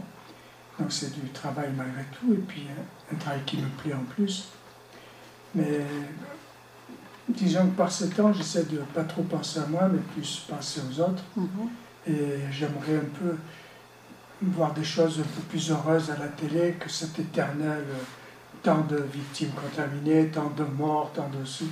[0.80, 2.66] Donc c'est du travail malgré tout, et puis
[3.14, 4.49] un travail qui me plaît en plus.
[5.54, 5.82] Mais
[7.30, 10.82] disons que par ce temps, j'essaie de pas trop penser à moi, mais plus penser
[10.82, 11.24] aux autres.
[11.36, 11.69] Mhm.
[12.07, 13.38] Et j'aimerais un peu
[14.41, 18.03] voir des choses un peu plus heureuses à la télé que cet éternel euh,
[18.61, 21.67] tant de victimes contaminées, tant de morts, tant de sous.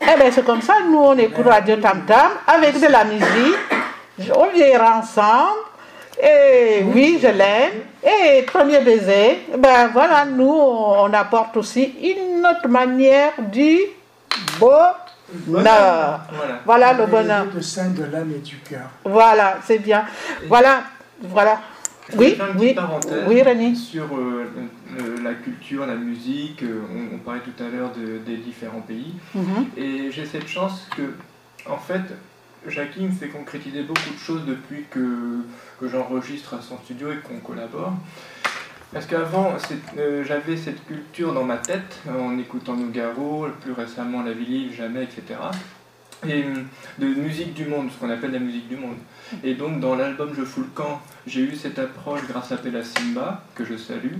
[0.00, 4.32] Eh bien, c'est comme ça, nous on écoute Radio Tam Tam avec de la musique,
[4.34, 5.58] on vieillira ensemble,
[6.22, 12.68] et oui, je l'aime, et premier baiser, ben voilà, nous on apporte aussi une autre
[12.68, 13.78] manière du
[14.60, 14.96] bonheur.
[15.46, 16.26] Voilà.
[16.64, 17.46] Voilà le bonheur.
[17.54, 18.88] de sein de l'âme et du cœur.
[19.04, 20.04] Voilà, c'est bien.
[20.48, 20.82] Voilà,
[21.22, 21.60] voilà.
[22.16, 22.74] Oui, oui,
[23.28, 23.74] oui, René.
[23.76, 24.50] Sur euh,
[24.98, 28.80] le- la culture, la musique, euh, on, on parlait tout à l'heure de- des différents
[28.80, 29.14] pays.
[29.34, 29.66] Mhm.
[29.76, 31.02] Et j'ai cette chance que,
[31.70, 32.00] en fait,
[32.66, 35.44] Jackie me fait concrétiser beaucoup de choses depuis que,
[35.80, 37.92] que j'enregistre à son studio et qu'on collabore.
[38.92, 39.54] Parce qu'avant,
[39.98, 45.04] euh, j'avais cette culture dans ma tête, en écoutant Nougaro, plus récemment La Ville, Jamais,
[45.04, 45.38] etc.
[46.26, 46.54] Et euh,
[46.98, 48.96] de musique du monde, ce qu'on appelle la musique du monde.
[49.44, 52.82] Et donc, dans l'album Je fous le camp, j'ai eu cette approche grâce à Pella
[52.82, 54.16] Simba, que je salue.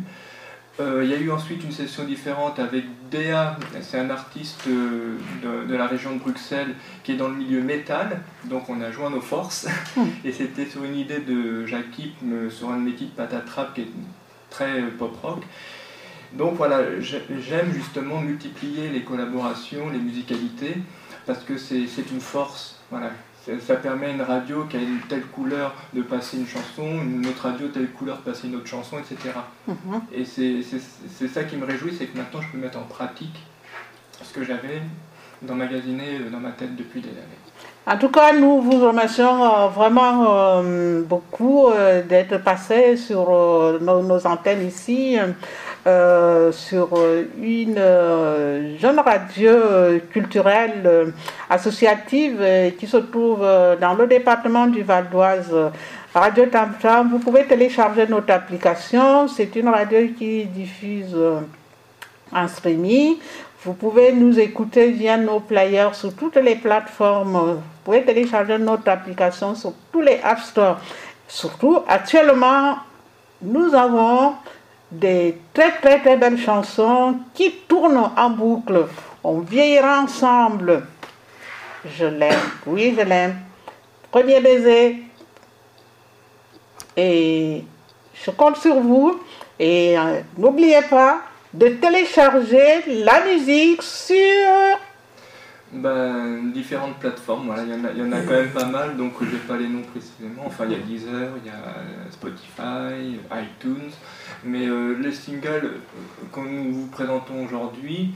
[0.79, 5.67] Euh, Il y a eu ensuite une session différente avec Dea, c'est un artiste de,
[5.67, 9.11] de la région de Bruxelles qui est dans le milieu métal, donc on a joint
[9.11, 9.67] nos forces.
[10.25, 12.13] Et c'était sur une idée de Jackie,
[12.51, 13.89] sur un de mes titres Patatrap qui est
[14.51, 15.43] très pop-rock.
[16.33, 20.77] Donc voilà, j'ai- j'aime justement multiplier les collaborations, les musicalités,
[21.27, 22.77] parce que c'est une force.
[22.91, 23.11] Voilà.
[23.45, 26.85] Ça- Ça permet à une radio qui a une telle couleur de passer une chanson,
[27.03, 29.17] une autre radio telle couleur de passer une autre chanson, etc.
[29.67, 30.03] Mhm.
[30.13, 30.83] Et c'est c'est-
[31.17, 33.47] c'est ça qui me réjouit, c'est que maintenant je peux mettre en pratique
[34.23, 34.83] ce que j'avais
[35.43, 37.41] d'emmagasiner euh, dans ma tête depuis des années.
[37.87, 41.69] En tout cas, nous vous remercions euh, vraiment euh, beaucoup
[42.09, 43.31] d'être passé sur
[43.81, 45.17] nos, antennes ici,
[46.53, 46.89] sur
[47.41, 47.83] une
[48.79, 49.53] jeune radio
[50.11, 51.15] culturelle
[51.49, 52.39] associative
[52.79, 53.41] qui se trouve
[53.81, 55.53] dans le département du Val d'Oise.
[56.13, 59.27] Radio Tam Tam, vous pouvez télécharger notre application.
[59.27, 61.17] C'est une radio qui diffuse
[62.33, 63.17] en streaming.
[63.63, 67.57] Vous pouvez nous écouter via nos players sur toutes les plateformes.
[67.57, 70.79] Vous pouvez télécharger notre application sur tous les App Store.
[71.29, 72.77] Surtout, actuellement,
[73.43, 74.33] nous avons
[74.91, 78.87] des très très très belles chansons qui tournent en boucle.
[79.23, 80.87] On vieillira ensemble.
[81.85, 83.37] Je l'aime, oui je l'aime.
[84.11, 85.03] Premier baiser.
[86.97, 87.63] Et
[88.15, 89.21] je compte sur vous.
[89.59, 91.21] Et euh, n'oubliez pas
[91.55, 94.17] de télécharger la musique sur
[95.73, 98.65] ben, différentes plateformes, voilà, il, y en a, il y en a quand même pas
[98.65, 100.43] mal, donc je n'ai pas les noms précisément.
[100.47, 103.91] Enfin, il y a Deezer, il y a Spotify, iTunes,
[104.43, 105.79] mais euh, les singles euh,
[106.33, 108.11] que nous vous présentons aujourd'hui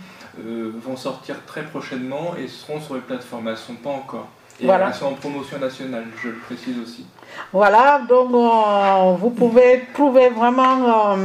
[0.45, 3.47] euh, vont sortir très prochainement et seront sur les plateformes.
[3.47, 4.29] Elles ne sont pas encore.
[4.61, 4.89] Et Voilà.
[4.89, 7.07] elles sont en promotion nationale, je le précise aussi.
[7.53, 11.17] Voilà, donc euh, vous pouvez trouver vraiment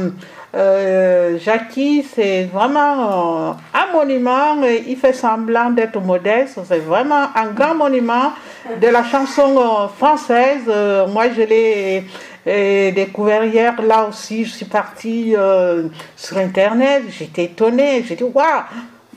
[0.52, 4.56] euh, Jackie, c'est vraiment euh, un monument.
[4.86, 6.58] Il fait semblant d'être modeste.
[6.66, 8.32] C'est vraiment un grand monument
[8.80, 10.62] de la chanson euh, française.
[10.68, 13.80] Euh, moi, je l'ai découvert hier.
[13.82, 15.84] Là aussi, je suis partie euh,
[16.16, 17.04] sur Internet.
[17.10, 18.02] J'étais étonnée.
[18.06, 18.44] J'ai dit, waouh!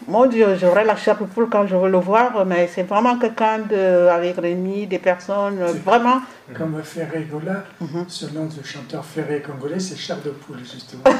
[0.05, 3.59] Mon Dieu, j'aurais la chair poule quand je veux le voir, mais c'est vraiment quelqu'un
[3.59, 6.17] de, avec Rémi, des personnes vraiment
[6.53, 8.05] Comme Ferré Gola, Mhm.
[8.07, 11.03] ce nom de chanteur Ferré congolais, c'est Chair de Poule, justement.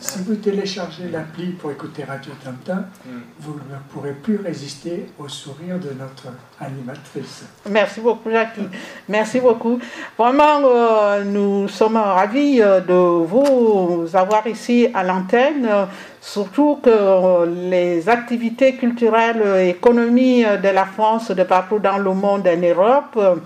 [0.00, 2.32] Si vous téléchargez l'appli pour écouter Radio
[2.64, 3.10] Tam, Mm.
[3.40, 6.26] vous ne pourrez plus résister au sourire de notre
[6.60, 7.44] animatrice.
[7.70, 8.66] Merci beaucoup, Jackie.
[9.08, 9.78] Merci beaucoup.
[10.18, 15.66] Vraiment, euh, nous sommes ravis euh, de vous avoir ici à l'antenne.
[15.70, 15.84] euh,
[16.20, 22.48] Surtout que les activités culturelles et économiques de la France, de partout dans le monde
[22.56, 23.36] en Europe, euh,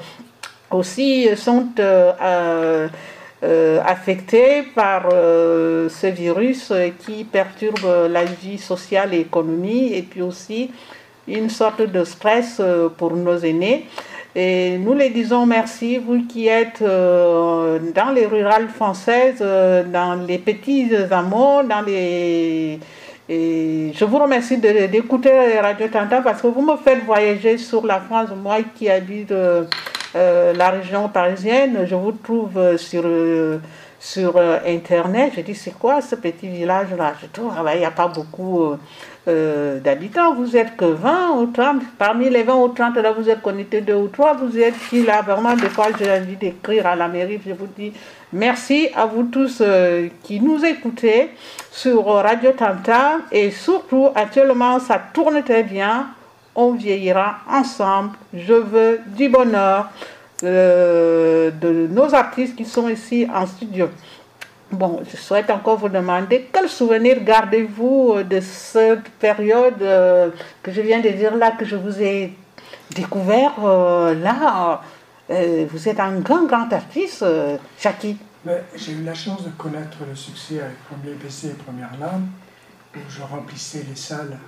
[0.70, 2.88] aussi sont euh, euh,
[3.42, 6.72] euh, affectées par ce virus
[7.04, 10.70] qui perturbe la vie sociale et économique et puis aussi
[11.26, 12.60] une sorte de stress
[12.98, 13.86] pour nos aînés.
[14.34, 20.90] Et nous les disons merci, vous qui êtes dans les rurales françaises, dans les petits
[21.10, 22.78] hameaux, dans les...
[23.32, 28.00] Et je vous remercie d'écouter Radio Tanta parce que vous me faites voyager sur la
[28.00, 29.66] France, moi qui habite euh,
[30.16, 33.04] euh, la région parisienne, je vous trouve euh, sur,
[34.00, 35.34] sur Internet.
[35.36, 37.12] Je dis, c'est quoi ce petit village-là?
[37.22, 38.74] Je trouve, ah ben, il n'y a pas beaucoup
[39.24, 40.34] d'habitants.
[40.34, 41.82] Vous êtes que 20 ou 30.
[41.98, 44.34] Parmi les 20 ou 30, là, vous êtes connectés deux ou trois.
[44.34, 45.22] Vous êtes qui là?
[45.22, 47.38] Vraiment, des fois, j'ai envie d'écrire à la mairie.
[47.46, 47.92] Je vous dis
[48.32, 51.30] merci à vous tous euh, qui nous écoutez
[51.70, 53.18] sur Radio Tanta.
[53.32, 56.08] Et surtout, actuellement, ça tourne très bien.
[56.54, 58.10] On vieillira ensemble.
[58.34, 59.90] Je veux du bonheur
[60.42, 63.88] euh, de nos artistes qui sont ici en studio.
[64.72, 69.78] Bon, je souhaite encore vous demander quel souvenir gardez-vous euh, de cette période
[70.62, 72.32] que je viens de dire là, que je vous ai
[72.94, 74.80] découvert là.
[75.30, 78.16] Euh, vous êtes un grand, grand artiste, euh, Jackie.
[78.44, 82.28] Mais J'ai eu la chance de connaître le succès avec Premier baiser et Première larme,
[82.96, 84.38] où je remplissais les salles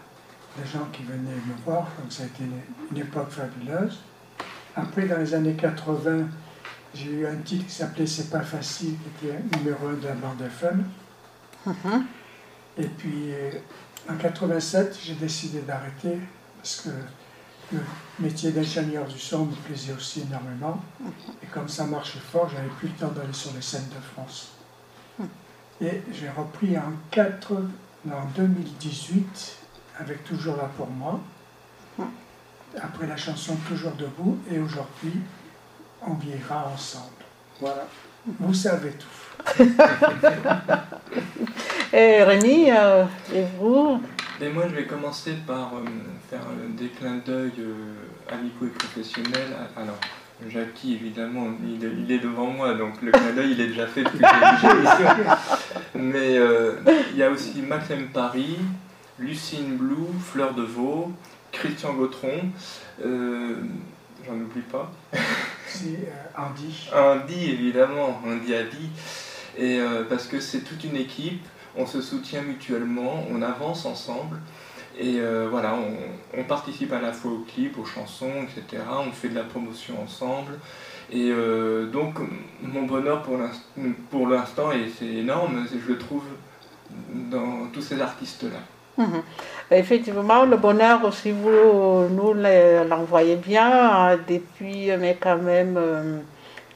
[0.58, 2.60] de gens qui venaient me voir, donc ça a été une,
[2.90, 4.00] une époque fabuleuse.
[4.74, 6.26] Après, dans les années 80,
[6.94, 10.14] j'ai eu un titre qui s'appelait C'est pas facile, qui était numéro un de la
[10.14, 10.84] bande FM.
[12.78, 13.50] Et puis, euh,
[14.10, 16.18] en 87, j'ai décidé d'arrêter
[16.56, 16.90] parce que
[17.72, 17.80] le
[18.18, 20.80] métier d'ingénieur du son me plaisait aussi énormément.
[21.42, 24.52] Et comme ça marchait fort, j'avais plus le temps d'aller sur les scènes de France.
[25.80, 27.52] Et j'ai repris en, 4,
[28.08, 29.56] en 2018
[29.98, 31.20] avec Toujours là pour moi.
[32.80, 34.38] Après la chanson Toujours debout.
[34.50, 35.14] Et aujourd'hui,
[36.06, 37.06] on vieillira ensemble.
[37.60, 37.86] Voilà.
[38.38, 39.62] Vous savez tout.
[41.92, 43.04] Et Rémi, euh,
[43.34, 44.00] et vous?
[44.42, 45.84] Et moi, je vais commencer par euh,
[46.28, 46.40] faire
[46.76, 47.94] des clins d'œil euh,
[48.28, 49.56] amicaux et professionnels.
[49.76, 49.98] Alors,
[50.48, 53.86] Jackie, évidemment, il, est- il est devant moi, donc le clin d'œil, il est déjà
[53.86, 54.18] fait depuis.
[55.94, 56.72] Mais euh,
[57.12, 58.58] il y a aussi Maxime Paris,
[59.20, 61.12] Lucine Blou, Fleur de Veau,
[61.52, 62.40] Christian Gautron,
[63.00, 64.90] j'en oublie pas.
[65.68, 66.90] C'est Andy.
[66.92, 68.88] Andy, évidemment, Andy Adi.
[69.58, 69.78] Et
[70.08, 71.44] parce que c'est toute une équipe,
[71.76, 74.38] on se soutient mutuellement, on avance ensemble.
[74.98, 75.74] Et euh, voilà,
[76.36, 78.82] on, participe à la fois au clip, aux chansons, etc.
[79.06, 80.58] On fait de la promotion ensemble.
[81.10, 82.16] Et euh, donc,
[82.62, 83.64] mon bonheur pour l'inst-
[84.10, 86.24] pour l'instant, et c'est énorme, je le trouve
[87.30, 88.58] dans tous ces artistes-là.
[89.02, 89.22] Mhm.
[89.70, 96.18] Effectivement, le bonheur, si vous nous le- l'envoyez bien, euh, depuis, mais quand même, euh,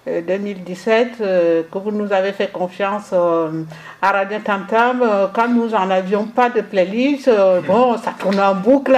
[0.07, 6.27] 2017 que vous nous avez fait confiance à Radio Tam Tam quand nous n'en avions
[6.27, 7.31] pas de playlist.
[7.67, 8.97] bon, ça tourne en boucle.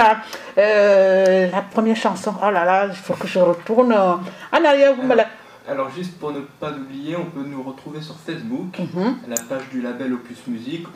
[0.55, 4.19] la première chanson, oh là là, il faut que je retourne en
[4.65, 4.93] arrière.
[4.95, 5.25] Vous me la
[5.71, 9.17] alors juste pour ne pas oublier, on peut nous retrouver sur Facebook, Mhm.
[9.27, 10.87] la page du label Opus Musique,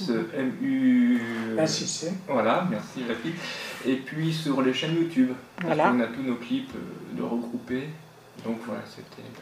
[0.00, 1.20] O-P-U-S-M-U...
[1.58, 2.12] Ah, si, c'est.
[2.28, 3.32] Voilà, merci la fille.
[3.86, 5.30] Et puis sur les chaînes YouTube,
[5.62, 5.88] Voilà.
[5.88, 7.88] qu'on a tous nos clips euh, de regroupés.
[8.44, 8.82] Donc voilà.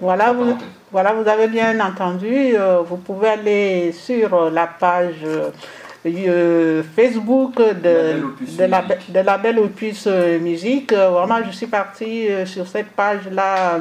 [0.01, 0.68] Voilà, vous- parenthèse.
[0.92, 2.55] Voilà, vous avez bien entendu.
[2.57, 5.24] euh, vous pouvez aller sur euh, la page
[6.07, 8.22] euh, Facebook de,
[8.59, 8.82] de, la,
[9.22, 10.07] Label Opus
[10.40, 10.92] Musique.
[10.92, 13.80] Vraiment, je suis partie sur cette page-là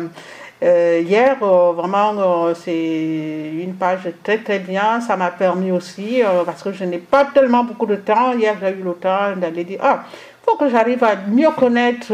[0.64, 1.38] euh, hier.
[1.42, 2.14] Euh, vraiment,
[2.48, 5.00] euh, c'est une page très très bien.
[5.02, 8.34] Ça m'a permis aussi, parce que je n'ai pas tellement beaucoup de temps.
[8.34, 12.12] Hier, j'ai eu le temps d'aller dire, ah, il faut que j'arrive à mieux connaître.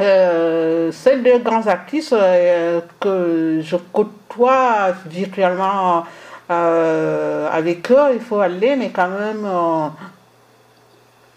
[0.00, 6.04] Euh, ces deux grands artistes euh, que je côtoie virtuellement
[6.50, 9.48] euh, avec eux, il faut aller, mais quand même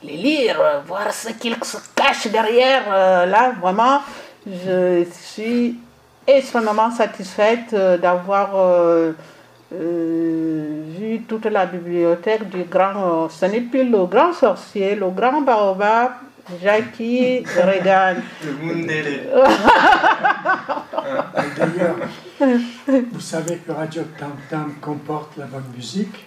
[0.04, 2.90] les lire, voir ce qu'ils se cachent derrière.
[3.28, 4.00] là, vraiment,
[4.46, 5.78] je suis
[6.26, 8.56] extrêmement satisfaite d'avoir
[9.72, 16.12] vu toute la bibliothèque du grand, ce n'est plus le grand sorcier, le grand baobab,
[16.62, 18.18] Jackie Regan.
[18.46, 19.30] Le Mundele.
[21.38, 21.96] Et D'ailleurs,
[23.12, 26.26] vous savez que Radio Tam Tam comporte la bonne musique,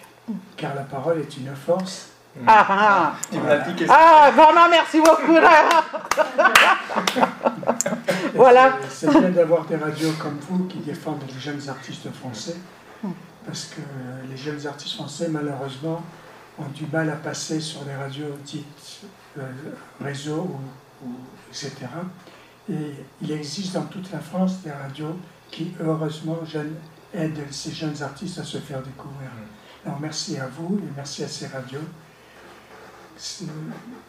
[0.57, 2.07] car la parole est une force.
[2.47, 3.13] Ah, ah.
[3.29, 3.93] Tu me l'as piqué ça.
[3.97, 5.33] Ah, vraiment, merci beaucoup.
[8.33, 8.77] Voilà.
[8.89, 12.55] c'est- C'est bien d'avoir des radios comme vous qui défendent les jeunes artistes français,
[13.45, 13.81] parce que
[14.29, 16.01] les jeunes artistes français, malheureusement,
[16.59, 18.65] ont du mal à passer sur les radios dites
[19.37, 19.51] euh,
[20.01, 20.41] réseau
[21.03, 21.15] ou, ou
[21.49, 21.73] etc.
[22.69, 25.17] Et il existe dans toute la France des radios
[25.49, 26.39] qui, heureusement,
[27.13, 29.29] aident ces jeunes artistes à se faire découvrir.
[29.85, 31.79] Alors merci à vous et merci à ces radios.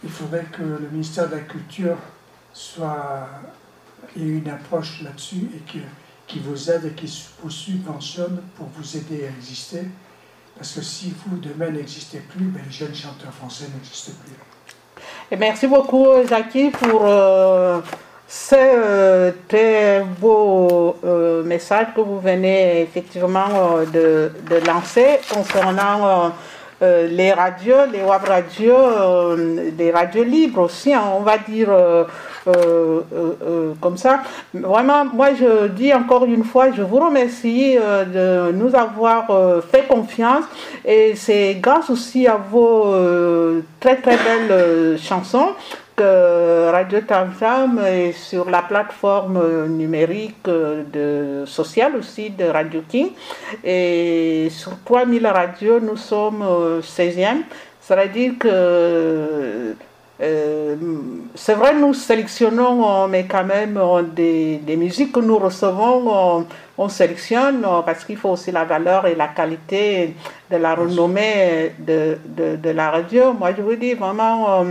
[0.04, 1.96] Il faudrait que le ministère de la Culture
[2.52, 3.28] soit
[4.16, 5.78] ait une approche là-dessus et que,
[6.26, 9.86] qui vous aide et qui vous subventionne pour vous aider à exister.
[10.56, 14.34] Parce que si vous, demain, n'existez plus, ben, les jeunes chanteurs français n'existent plus.
[15.30, 17.80] Et merci beaucoup, Jackie, pour euh,
[18.28, 26.28] ce euh, très beau euh, message que vous venez effectivement euh, de, lancer concernant euh,
[26.82, 29.36] euh, les radios, les web radios,
[29.72, 31.68] des radios libres aussi, hein, on va dire
[32.46, 34.22] euh, euh, euh, comme ça.
[34.54, 39.26] Vraiment, moi je dis encore une fois, je vous remercie de nous avoir
[39.70, 40.44] fait confiance
[40.84, 42.94] et c'est grâce aussi à vos
[43.80, 45.50] très très belles chansons
[45.96, 53.10] que Radio Tam Tam est sur la plateforme numérique de, sociale aussi de Radio King.
[53.64, 57.42] Et sur 3000 radios, nous sommes euh, 16e.
[57.80, 59.74] Ça veut dire que
[60.22, 60.76] euh,
[61.34, 66.46] c'est vrai, nous sélectionnons, euh, mais quand même euh, des, des musiques que nous recevons,
[66.78, 70.14] on sélectionne parce qu'il faut aussi la valeur et la qualité
[70.50, 73.32] de la renommée de, de, de la radio.
[73.32, 74.64] Moi, je vous dis vraiment,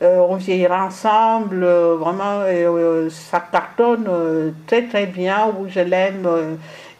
[0.00, 2.42] on vieillira ensemble, vraiment,
[3.10, 6.28] ça cartonne très très bien, où je l'aime.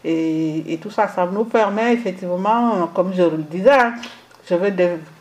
[0.03, 3.93] et, et tout ça, ça nous permet effectivement, comme je le disais, hein,
[4.49, 4.71] je veux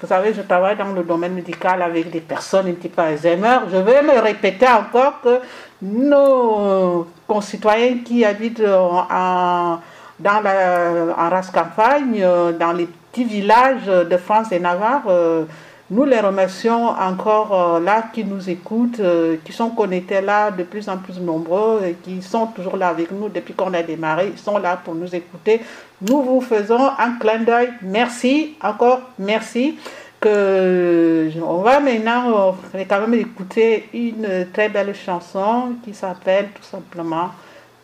[0.01, 3.59] vous savez, je travaille dans le domaine médical avec des personnes un petit peu Alzheimer.
[3.71, 5.41] Je vais me répéter encore que
[5.83, 9.81] nos concitoyens qui habitent en,
[10.19, 15.45] dans la, en race campagne, euh, dans les petits villages de France et Navarre, euh,
[15.91, 20.63] nous les remercions encore euh, là qui nous écoutent, euh, qui sont connectés là de
[20.65, 24.31] plus en plus nombreux et qui sont toujours là avec nous depuis qu'on a démarré.
[24.35, 25.63] Ils sont là pour nous écouter.
[26.07, 27.71] Nous vous faisons un clin d'œil.
[27.83, 29.79] Merci, encore merci.
[30.21, 36.65] Que on va maintenant euh, quand même écouter une très belle chanson qui s'appelle tout
[36.65, 37.31] simplement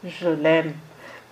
[0.05, 0.73] Je l'aime.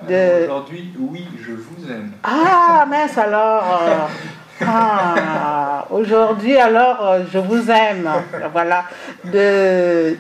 [0.09, 2.13] De- Aujourd'hui, oui, je vous aime.
[2.23, 3.81] Ah, mince alors.
[4.61, 8.11] ah, Aujourd'hui, alors, euh, je vous aime.
[8.53, 8.85] Voilà.
[9.25, 10.17] De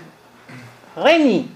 [0.97, 1.49] Rémi.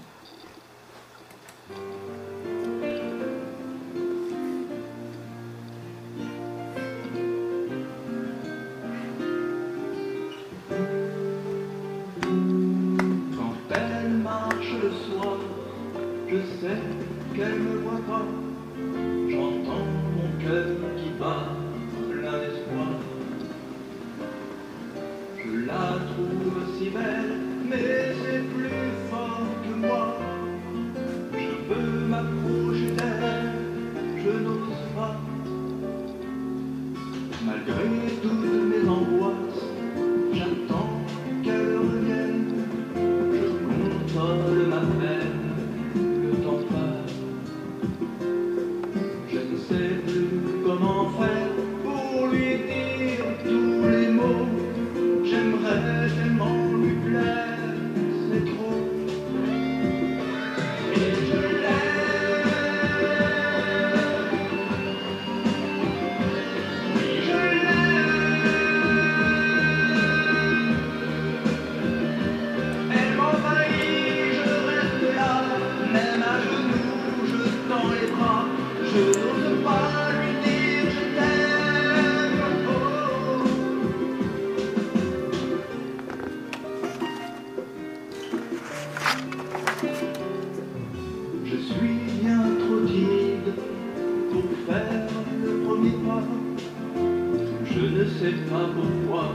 [98.27, 99.29] Sais pas pourquoi,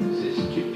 [0.00, 0.71] c'est stupide.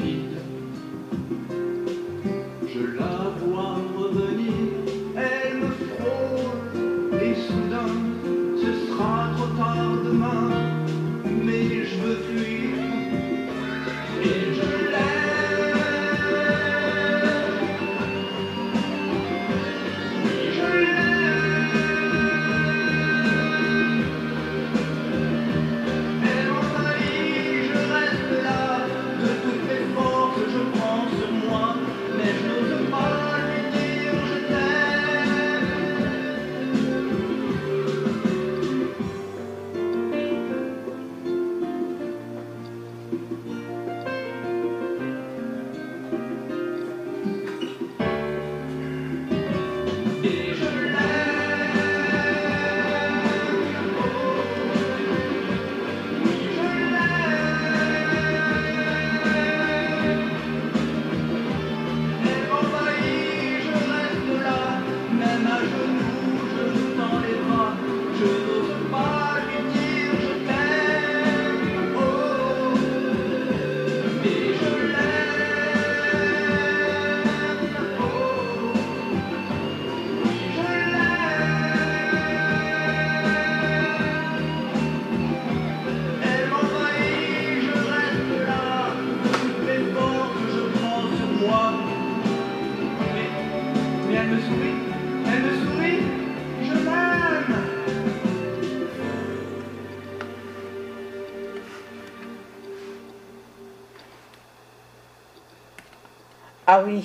[106.79, 107.03] Ah oui.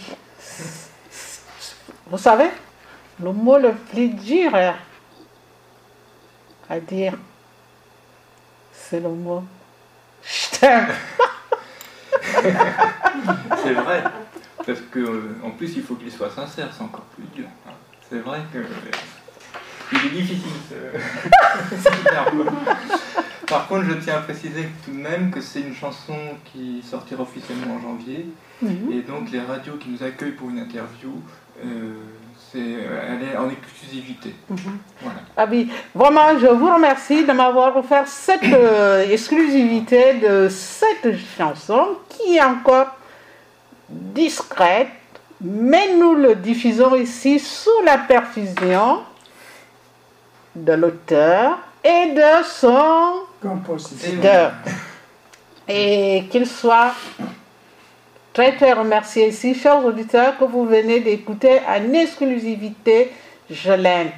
[2.07, 2.49] Vous savez,
[3.23, 4.53] le mot le plus dur
[6.69, 7.13] à dire,
[8.73, 9.45] c'est le mot
[10.21, 10.59] je.
[13.63, 14.03] C'est vrai.
[14.57, 17.47] Parce que euh, en plus, il faut qu'il soit sincère, c'est encore plus dur.
[18.09, 18.57] C'est vrai que.
[18.57, 18.91] euh,
[19.93, 20.51] il est difficile.
[23.51, 27.23] Par contre, je tiens à préciser tout de même que c'est une chanson qui sortira
[27.23, 28.25] officiellement en janvier.
[28.61, 28.93] Mhm.
[28.93, 31.11] Et donc, les radios qui nous accueillent pour une interview,
[31.61, 31.95] euh,
[32.49, 34.33] c'est, elle est en exclusivité.
[34.47, 35.19] Voilà.
[35.35, 41.97] Ah oui, vraiment, je vous remercie de m'avoir offert cette euh, exclusivité de cette chanson
[42.07, 42.95] qui est encore
[43.89, 44.87] discrète,
[45.41, 48.99] mais nous le diffusons ici sous la perfusion
[50.55, 54.51] de l'auteur et de son Compositeur.
[55.67, 56.93] et qu'il soit
[58.33, 63.11] très très remercié ici, chers auditeurs, que vous venez d'écouter en exclusivité
[63.49, 64.11] Je l'aime.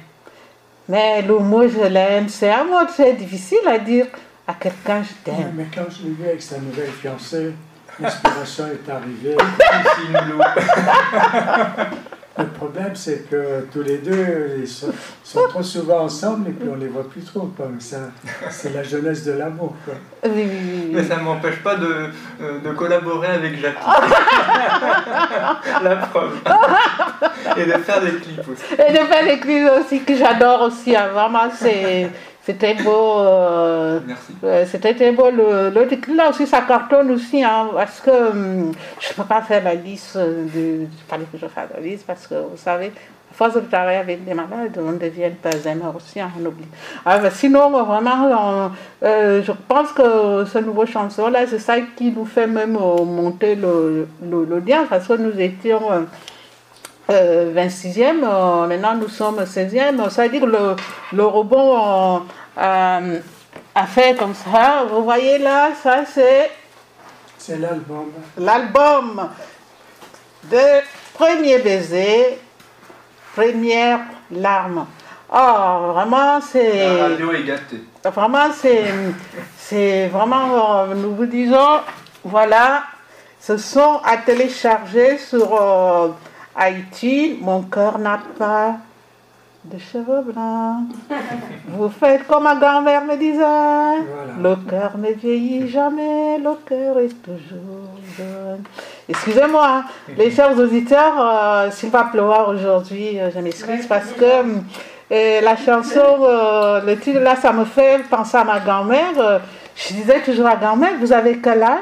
[0.88, 4.06] Mais le mot je l'aime, c'est un mot très difficile à dire
[4.46, 5.54] à quelqu'un je t'aime.
[5.56, 7.54] Mais quand je l'ai vu avec sa nouvelle fiancée,
[8.00, 9.36] l'inspiration est arrivée.
[12.36, 16.68] Le problème, c'est que tous les deux ils sont, sont trop souvent ensemble et puis
[16.68, 17.42] on les voit plus trop.
[17.56, 17.66] quoi.
[17.72, 17.98] Mais ça,
[18.50, 19.76] c'est la jeunesse de l'amour.
[19.84, 19.94] quoi.
[20.24, 22.08] Oui, oui, oui, Mais ça ne m'empêche pas de,
[22.40, 23.76] euh, de collaborer avec Jacques.
[25.82, 26.38] La preuve.
[27.56, 28.74] Et de faire des clips aussi.
[28.74, 30.96] Et de faire les clips aussi que j'adore aussi.
[30.96, 31.08] hein.
[31.12, 32.10] Vraiment, c'est
[32.52, 33.18] très beau.
[33.20, 34.70] euh, Merci.
[34.70, 35.30] C'était très beau.
[35.30, 39.40] Le, le là aussi, ça cartonne aussi, hein, parce que hum, je ne peux pas
[39.40, 40.16] faire la liste.
[40.16, 42.88] euh, De, il fallait que je fasse la liste, parce que vous savez,
[43.30, 46.66] à force de travailler avec des malades, on devient Alzheimer aussi, hein, on oublie.
[47.06, 48.70] Ah, sinon, vraiment, on-
[49.06, 53.54] euh, je pense que ce nouveau chanson-là, c'est ça qui nous fait même euh, monter
[53.54, 55.90] le- l'audience, parce que nous étions.
[55.90, 56.00] euh,
[57.14, 60.76] euh, 26e, euh, maintenant nous sommes 16e, ça veut dire que le,
[61.12, 62.18] le rebond euh,
[62.58, 63.18] euh,
[63.74, 64.84] a fait comme ça.
[64.90, 66.50] Vous voyez là, ça c'est
[67.38, 68.06] C'est l'album.
[68.38, 69.28] l'album
[70.50, 70.58] de
[71.14, 72.38] Premier baiser,
[73.34, 74.00] Première
[74.30, 74.86] larme.
[75.32, 77.00] Oh, vraiment La c'est...
[77.00, 77.82] radio est gâtée.
[78.04, 78.84] Vraiment, c'est,
[79.58, 81.80] c'est vraiment, euh, nous vous disons,
[82.24, 82.82] voilà,
[83.40, 86.08] ce sont à télécharger sur euh,
[86.56, 87.38] Haïti.
[87.40, 88.76] Mon cœur n'a pas
[89.64, 90.84] de cheveux blancs.
[91.68, 93.38] Vous faites comme ma grand-mère me disait.
[93.38, 94.02] Voilà.
[94.42, 98.62] Le cœur ne vieillit jamais, le cœur est toujours jeune.
[99.08, 99.84] Excusez-moi,
[100.16, 104.24] les chers auditeurs, euh, s'il va pleuvoir aujourd'hui, euh, je m'excuse parce que
[105.12, 109.40] euh, la chanson, euh, le titre là, ça me fait penser à ma grand-mère.
[109.76, 111.80] Je disais toujours à grand-mère, vous avez quel âge?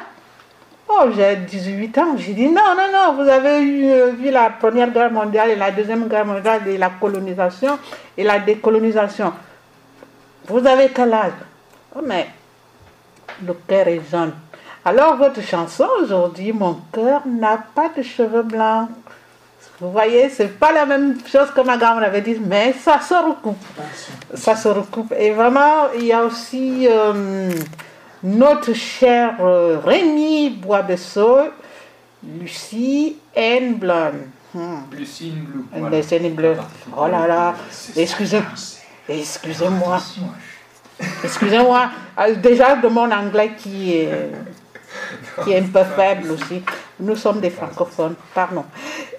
[0.94, 2.16] Oh, j'ai 18 ans.
[2.18, 5.56] J'ai dit non, non, non, vous avez eu, euh, vu la Première Guerre mondiale et
[5.56, 7.78] la Deuxième Guerre mondiale et la colonisation
[8.16, 9.32] et la décolonisation.
[10.48, 11.32] Vous avez quel âge?
[11.96, 12.26] Oh, mais
[13.46, 14.32] le cœur est jaune.
[14.84, 18.88] Alors votre chanson aujourd'hui, mon cœur n'a pas de cheveux blancs.
[19.80, 23.14] Vous voyez, c'est pas la même chose que ma grand avait dit, mais ça se
[23.14, 23.64] recoupe.
[24.34, 25.12] Ça se recoupe.
[25.18, 27.50] Et vraiment, il y a aussi euh,
[28.22, 31.50] notre cher euh, Rémi Boisbessot,
[32.22, 33.74] Lucie N.
[33.74, 34.26] Blonde.
[34.54, 34.80] Hmm.
[34.92, 35.64] Lucie Blue.
[35.72, 35.96] Voilà.
[35.96, 36.56] Lucie Bleu.
[36.96, 37.54] Oh là là,
[37.96, 38.50] excusez-moi.
[39.08, 39.98] Excusez-moi.
[41.24, 41.90] Excusez-moi.
[42.18, 44.30] Euh, déjà de mon anglais qui est
[45.42, 46.62] qui est un peu faible aussi.
[47.00, 48.64] Nous sommes des francophones, pardon.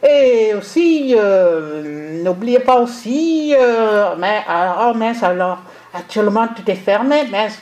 [0.08, 5.60] Et aussi, euh, n'oubliez pas aussi, euh, mais, ah, oh mince alors,
[5.94, 7.62] actuellement tout est fermé, mince,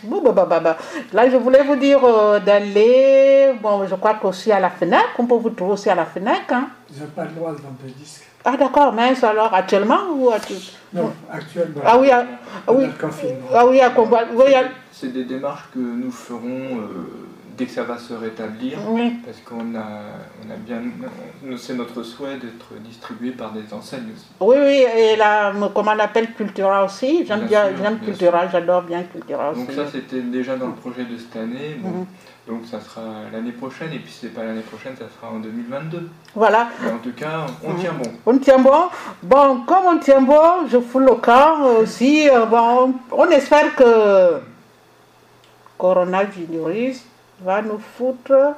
[1.14, 5.26] là je voulais vous dire euh, d'aller, bon je crois qu'aussi à la fenêtre, on
[5.26, 6.52] peut vous trouver aussi à la fenêtre.
[6.54, 6.70] Hein.
[6.94, 8.28] Ils n'ont pas le droit de vendre des disques.
[8.44, 10.32] Ah d'accord, mince alors, actuellement ou
[10.94, 11.82] Non, actuellement.
[11.86, 12.26] Ah oui, ah,
[12.70, 12.86] oui.
[13.54, 14.24] Ah oui, à combat.
[14.92, 16.80] C'est des démarches que nous ferons
[17.62, 18.80] dès que ça va se rétablir,
[19.24, 19.86] parce qu'on a,
[20.44, 20.82] on a bien,
[21.58, 24.26] c'est notre souhait d'être distribué par des enseignes aussi.
[24.40, 29.04] Oui, oui, et là, comment on appelle Cultura aussi, j'aime bien, j'aime Cultura, j'adore bien
[29.04, 29.62] Cultura aussi.
[29.62, 32.06] Donc ça, c'était déjà dans le projet de cette année, mhm.
[32.48, 35.40] donc ça sera l'année prochaine, et puis si c'est pas l'année prochaine, ça sera en
[35.40, 36.10] 2022.
[36.34, 36.68] Voilà.
[36.92, 38.12] en tout cas, on tient bon.
[38.26, 38.90] On tient bon.
[39.22, 42.28] Bon, comme on tient bon, je fous le camp aussi.
[42.28, 44.42] Euh, bon, on espère que
[45.78, 47.11] coronavirus
[47.44, 48.56] va nous foutre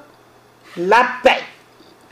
[0.77, 1.43] la paix.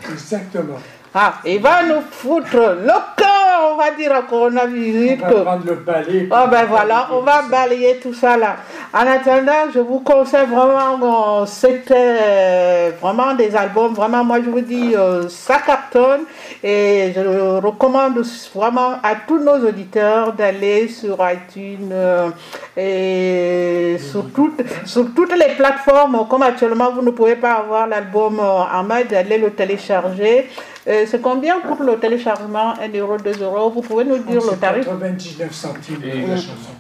[0.10, 0.80] Exactement.
[1.14, 3.31] Ah, il va nous foutre le corps,
[3.74, 5.20] on va dire à coronavirus.
[5.24, 6.30] On va prendre le.
[6.32, 8.58] Oh ben voilà, on va balayer tout ça là.
[8.94, 14.96] En attendant, je vous conseille vraiment, c'était vraiment des albums, vraiment, moi je vous dis,
[14.96, 16.22] euh, ça cartonne.
[16.64, 17.22] Et je
[17.60, 18.22] recommande
[18.54, 22.30] vraiment à tous nos auditeurs d'aller sur iTunes euh,
[22.76, 26.26] et sur toutes, sur toutes les plateformes.
[26.30, 30.50] Comme actuellement, vous ne pouvez pas avoir l'album en main, d'aller le télécharger.
[30.88, 33.70] Euh, c'est combien pour le téléchargement 1 euro, 2 euros?
[33.70, 36.72] Vous pouvez nous dire le tarif 99 centimes la chanson.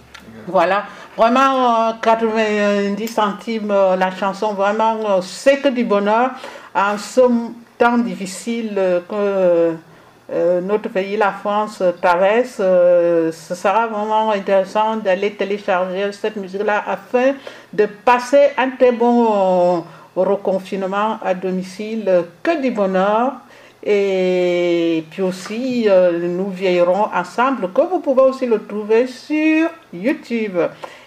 [0.48, 0.86] Voilà,
[1.16, 6.32] vraiment 90 centimes la chanson, vraiment c'est que du bonheur
[6.74, 7.22] en ce
[7.78, 8.74] temps difficile
[9.08, 9.76] que
[10.34, 12.58] euh, notre pays, la France, traverse.
[12.60, 17.34] Euh, ce sera vraiment intéressant d'aller télécharger cette musique-là afin
[17.74, 19.84] de passer un très bon
[20.16, 22.10] reconfinement à domicile,
[22.42, 23.34] que du bonheur.
[23.84, 30.58] Et puis aussi, euh, nous vieillirons ensemble, que vous pouvez aussi le trouver sur YouTube.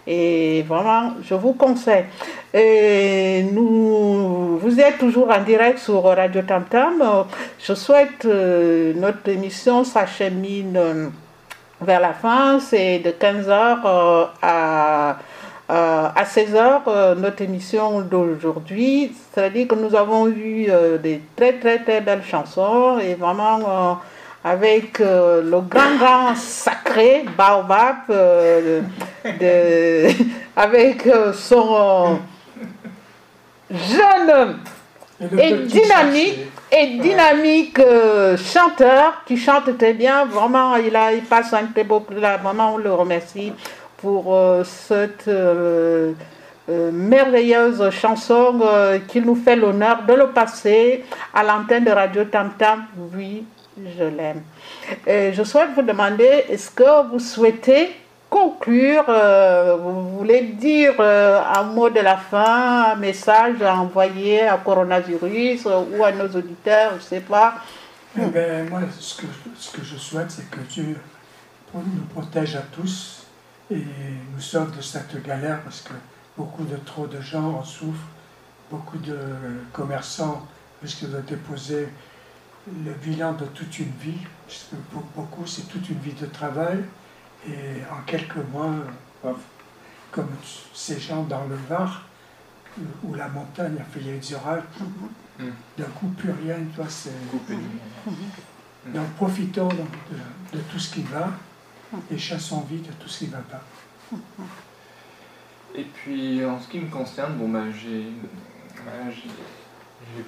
[0.07, 2.05] Et vraiment, je vous conseille.
[2.53, 7.03] Et nous, vous êtes toujours en direct sur Radio Tam Tam.
[7.61, 11.09] Je souhaite euh, notre émission s'achemine euh,
[11.81, 12.59] vers la fin.
[12.59, 15.16] C'est de 15h à
[15.71, 21.55] euh, à 16h, euh, notre émission d'aujourd'hui, c'est-à-dire que nous avons eu euh, des très
[21.55, 23.99] très très belles chansons et vraiment
[24.45, 30.09] avec le grand grand sacré Baobab, de,
[30.57, 32.19] avec son
[33.71, 34.59] jeune
[35.39, 36.41] et, dynamique
[36.71, 37.81] et dynamique
[38.37, 40.27] chanteur qui chante très bien.
[40.27, 42.05] Vraiment, il, a, il passe un très beau.
[42.11, 43.51] Là, vraiment, on le remercie
[44.05, 46.12] pour euh, cette euh,
[46.68, 48.61] euh, merveilleuse chanson
[49.09, 51.02] qu'il nous fait l'honneur de le passer
[51.32, 52.84] à l'antenne de Radio Tam Tam.
[53.14, 53.46] Oui,
[53.78, 54.42] je l'aime.
[55.07, 57.92] je souhaite vous demander, est-ce que vous souhaitez
[58.28, 59.05] conclure,
[59.80, 66.05] vous voulez dire un mot de la fin, un message à envoyer à coronavirus ou
[66.05, 67.55] à nos auditeurs, je ne sais pas.
[68.18, 69.16] Eh ben, moi, ce
[69.72, 70.96] que je souhaite, c'est que Dieu
[71.74, 73.24] nous protège à tous
[73.71, 73.85] et
[74.33, 75.93] nous sauve de cette galère parce que
[76.37, 78.09] beaucoup de trop de gens en souffrent,
[78.71, 79.19] beaucoup de
[79.73, 80.47] commerçants
[80.83, 81.89] risquent de déposer
[82.67, 86.79] le bilan de toute une vie, puisque pour beaucoup c'est toute une vie de travail,
[87.47, 88.73] et en quelques mois,
[90.11, 90.31] comme
[90.73, 92.07] ces gens dans le Var,
[93.05, 95.51] où la montagne a fait les orages, mm-hmm.
[95.79, 97.12] d'un coup plus rien, toi, c'est...
[98.87, 101.31] Donc profitons de tout ce qui va,
[102.11, 103.62] et chassons vite tout ce qui ne va pas.
[105.76, 108.05] Et puis en ce qui me concerne, bon, bah, j'ai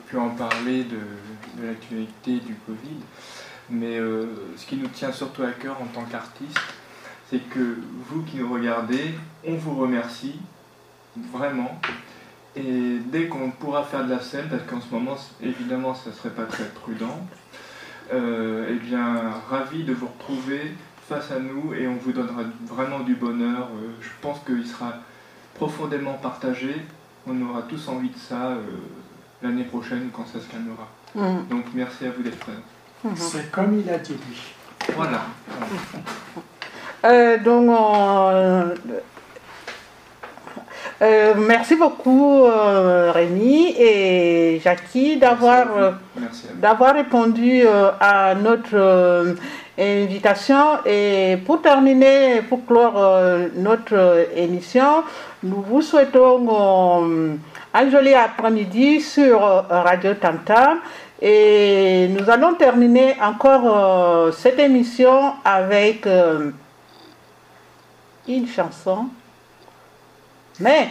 [0.09, 0.99] pu en parler de,
[1.65, 2.99] l'actualité du Covid,
[3.71, 6.59] mais euh, ce qui nous tient surtout à cœur en tant qu'artiste,
[7.31, 9.15] c'est que vous qui nous regardez,
[9.47, 10.41] on vous remercie
[11.33, 11.81] vraiment.
[12.55, 16.15] Et dès qu'on pourra faire de la scène, parce qu'en ce moment, évidemment, ça ne
[16.15, 17.27] serait pas très prudent,
[18.13, 20.73] euh, eh bien, ravi de vous retrouver
[21.09, 23.69] face à nous et on vous donnera vraiment du bonheur.
[23.75, 24.95] Euh, je pense qu'il sera
[25.55, 26.75] profondément partagé
[27.29, 28.61] on aura tous envie de ça euh,
[29.43, 30.89] l'année prochaine quand ça se calmera.
[31.15, 31.49] Mhm.
[31.49, 32.61] Donc merci à vous d'être présents.
[33.05, 33.17] Mhm.
[33.17, 34.95] C'est comme il a dit lui.
[34.95, 35.23] Voilà.
[37.05, 38.75] Euh, donc, euh,
[41.03, 45.91] euh, merci beaucoup euh, Rémi et Jackie d'avoir euh,
[46.55, 49.35] d'avoir répondu euh, à notre euh,
[49.79, 50.85] invitation.
[50.85, 55.05] Et pour terminer, pour clore euh, notre émission,
[55.43, 57.39] nous vous souhaitons
[57.75, 60.79] un joli après-midi sur euh, Radio Tantam.
[61.21, 66.07] Et nous allons terminer encore euh, cette émission avec
[68.29, 69.07] une chanson.
[70.61, 70.89] Mais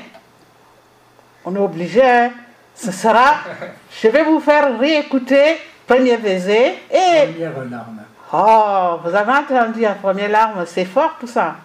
[1.43, 2.31] on est obligé, hein.
[2.75, 3.35] ce sera,
[4.01, 8.04] je vais vous faire réécouter Premier baiser et Première larme.
[8.37, 11.55] Oh, vous avez entendu la première larme, c'est fort tout ça.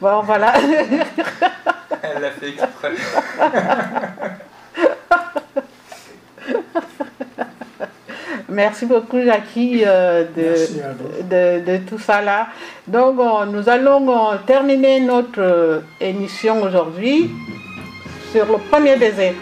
[0.00, 0.54] Bon, voilà.
[2.02, 2.94] Elle l'a fait exprès.
[8.48, 12.48] Merci beaucoup, Jackie, euh, de, de, de tout ça là.
[12.88, 17.30] Donc, euh, nous allons euh, terminer notre euh, émission aujourd'hui
[18.32, 19.34] sur le premier baiser.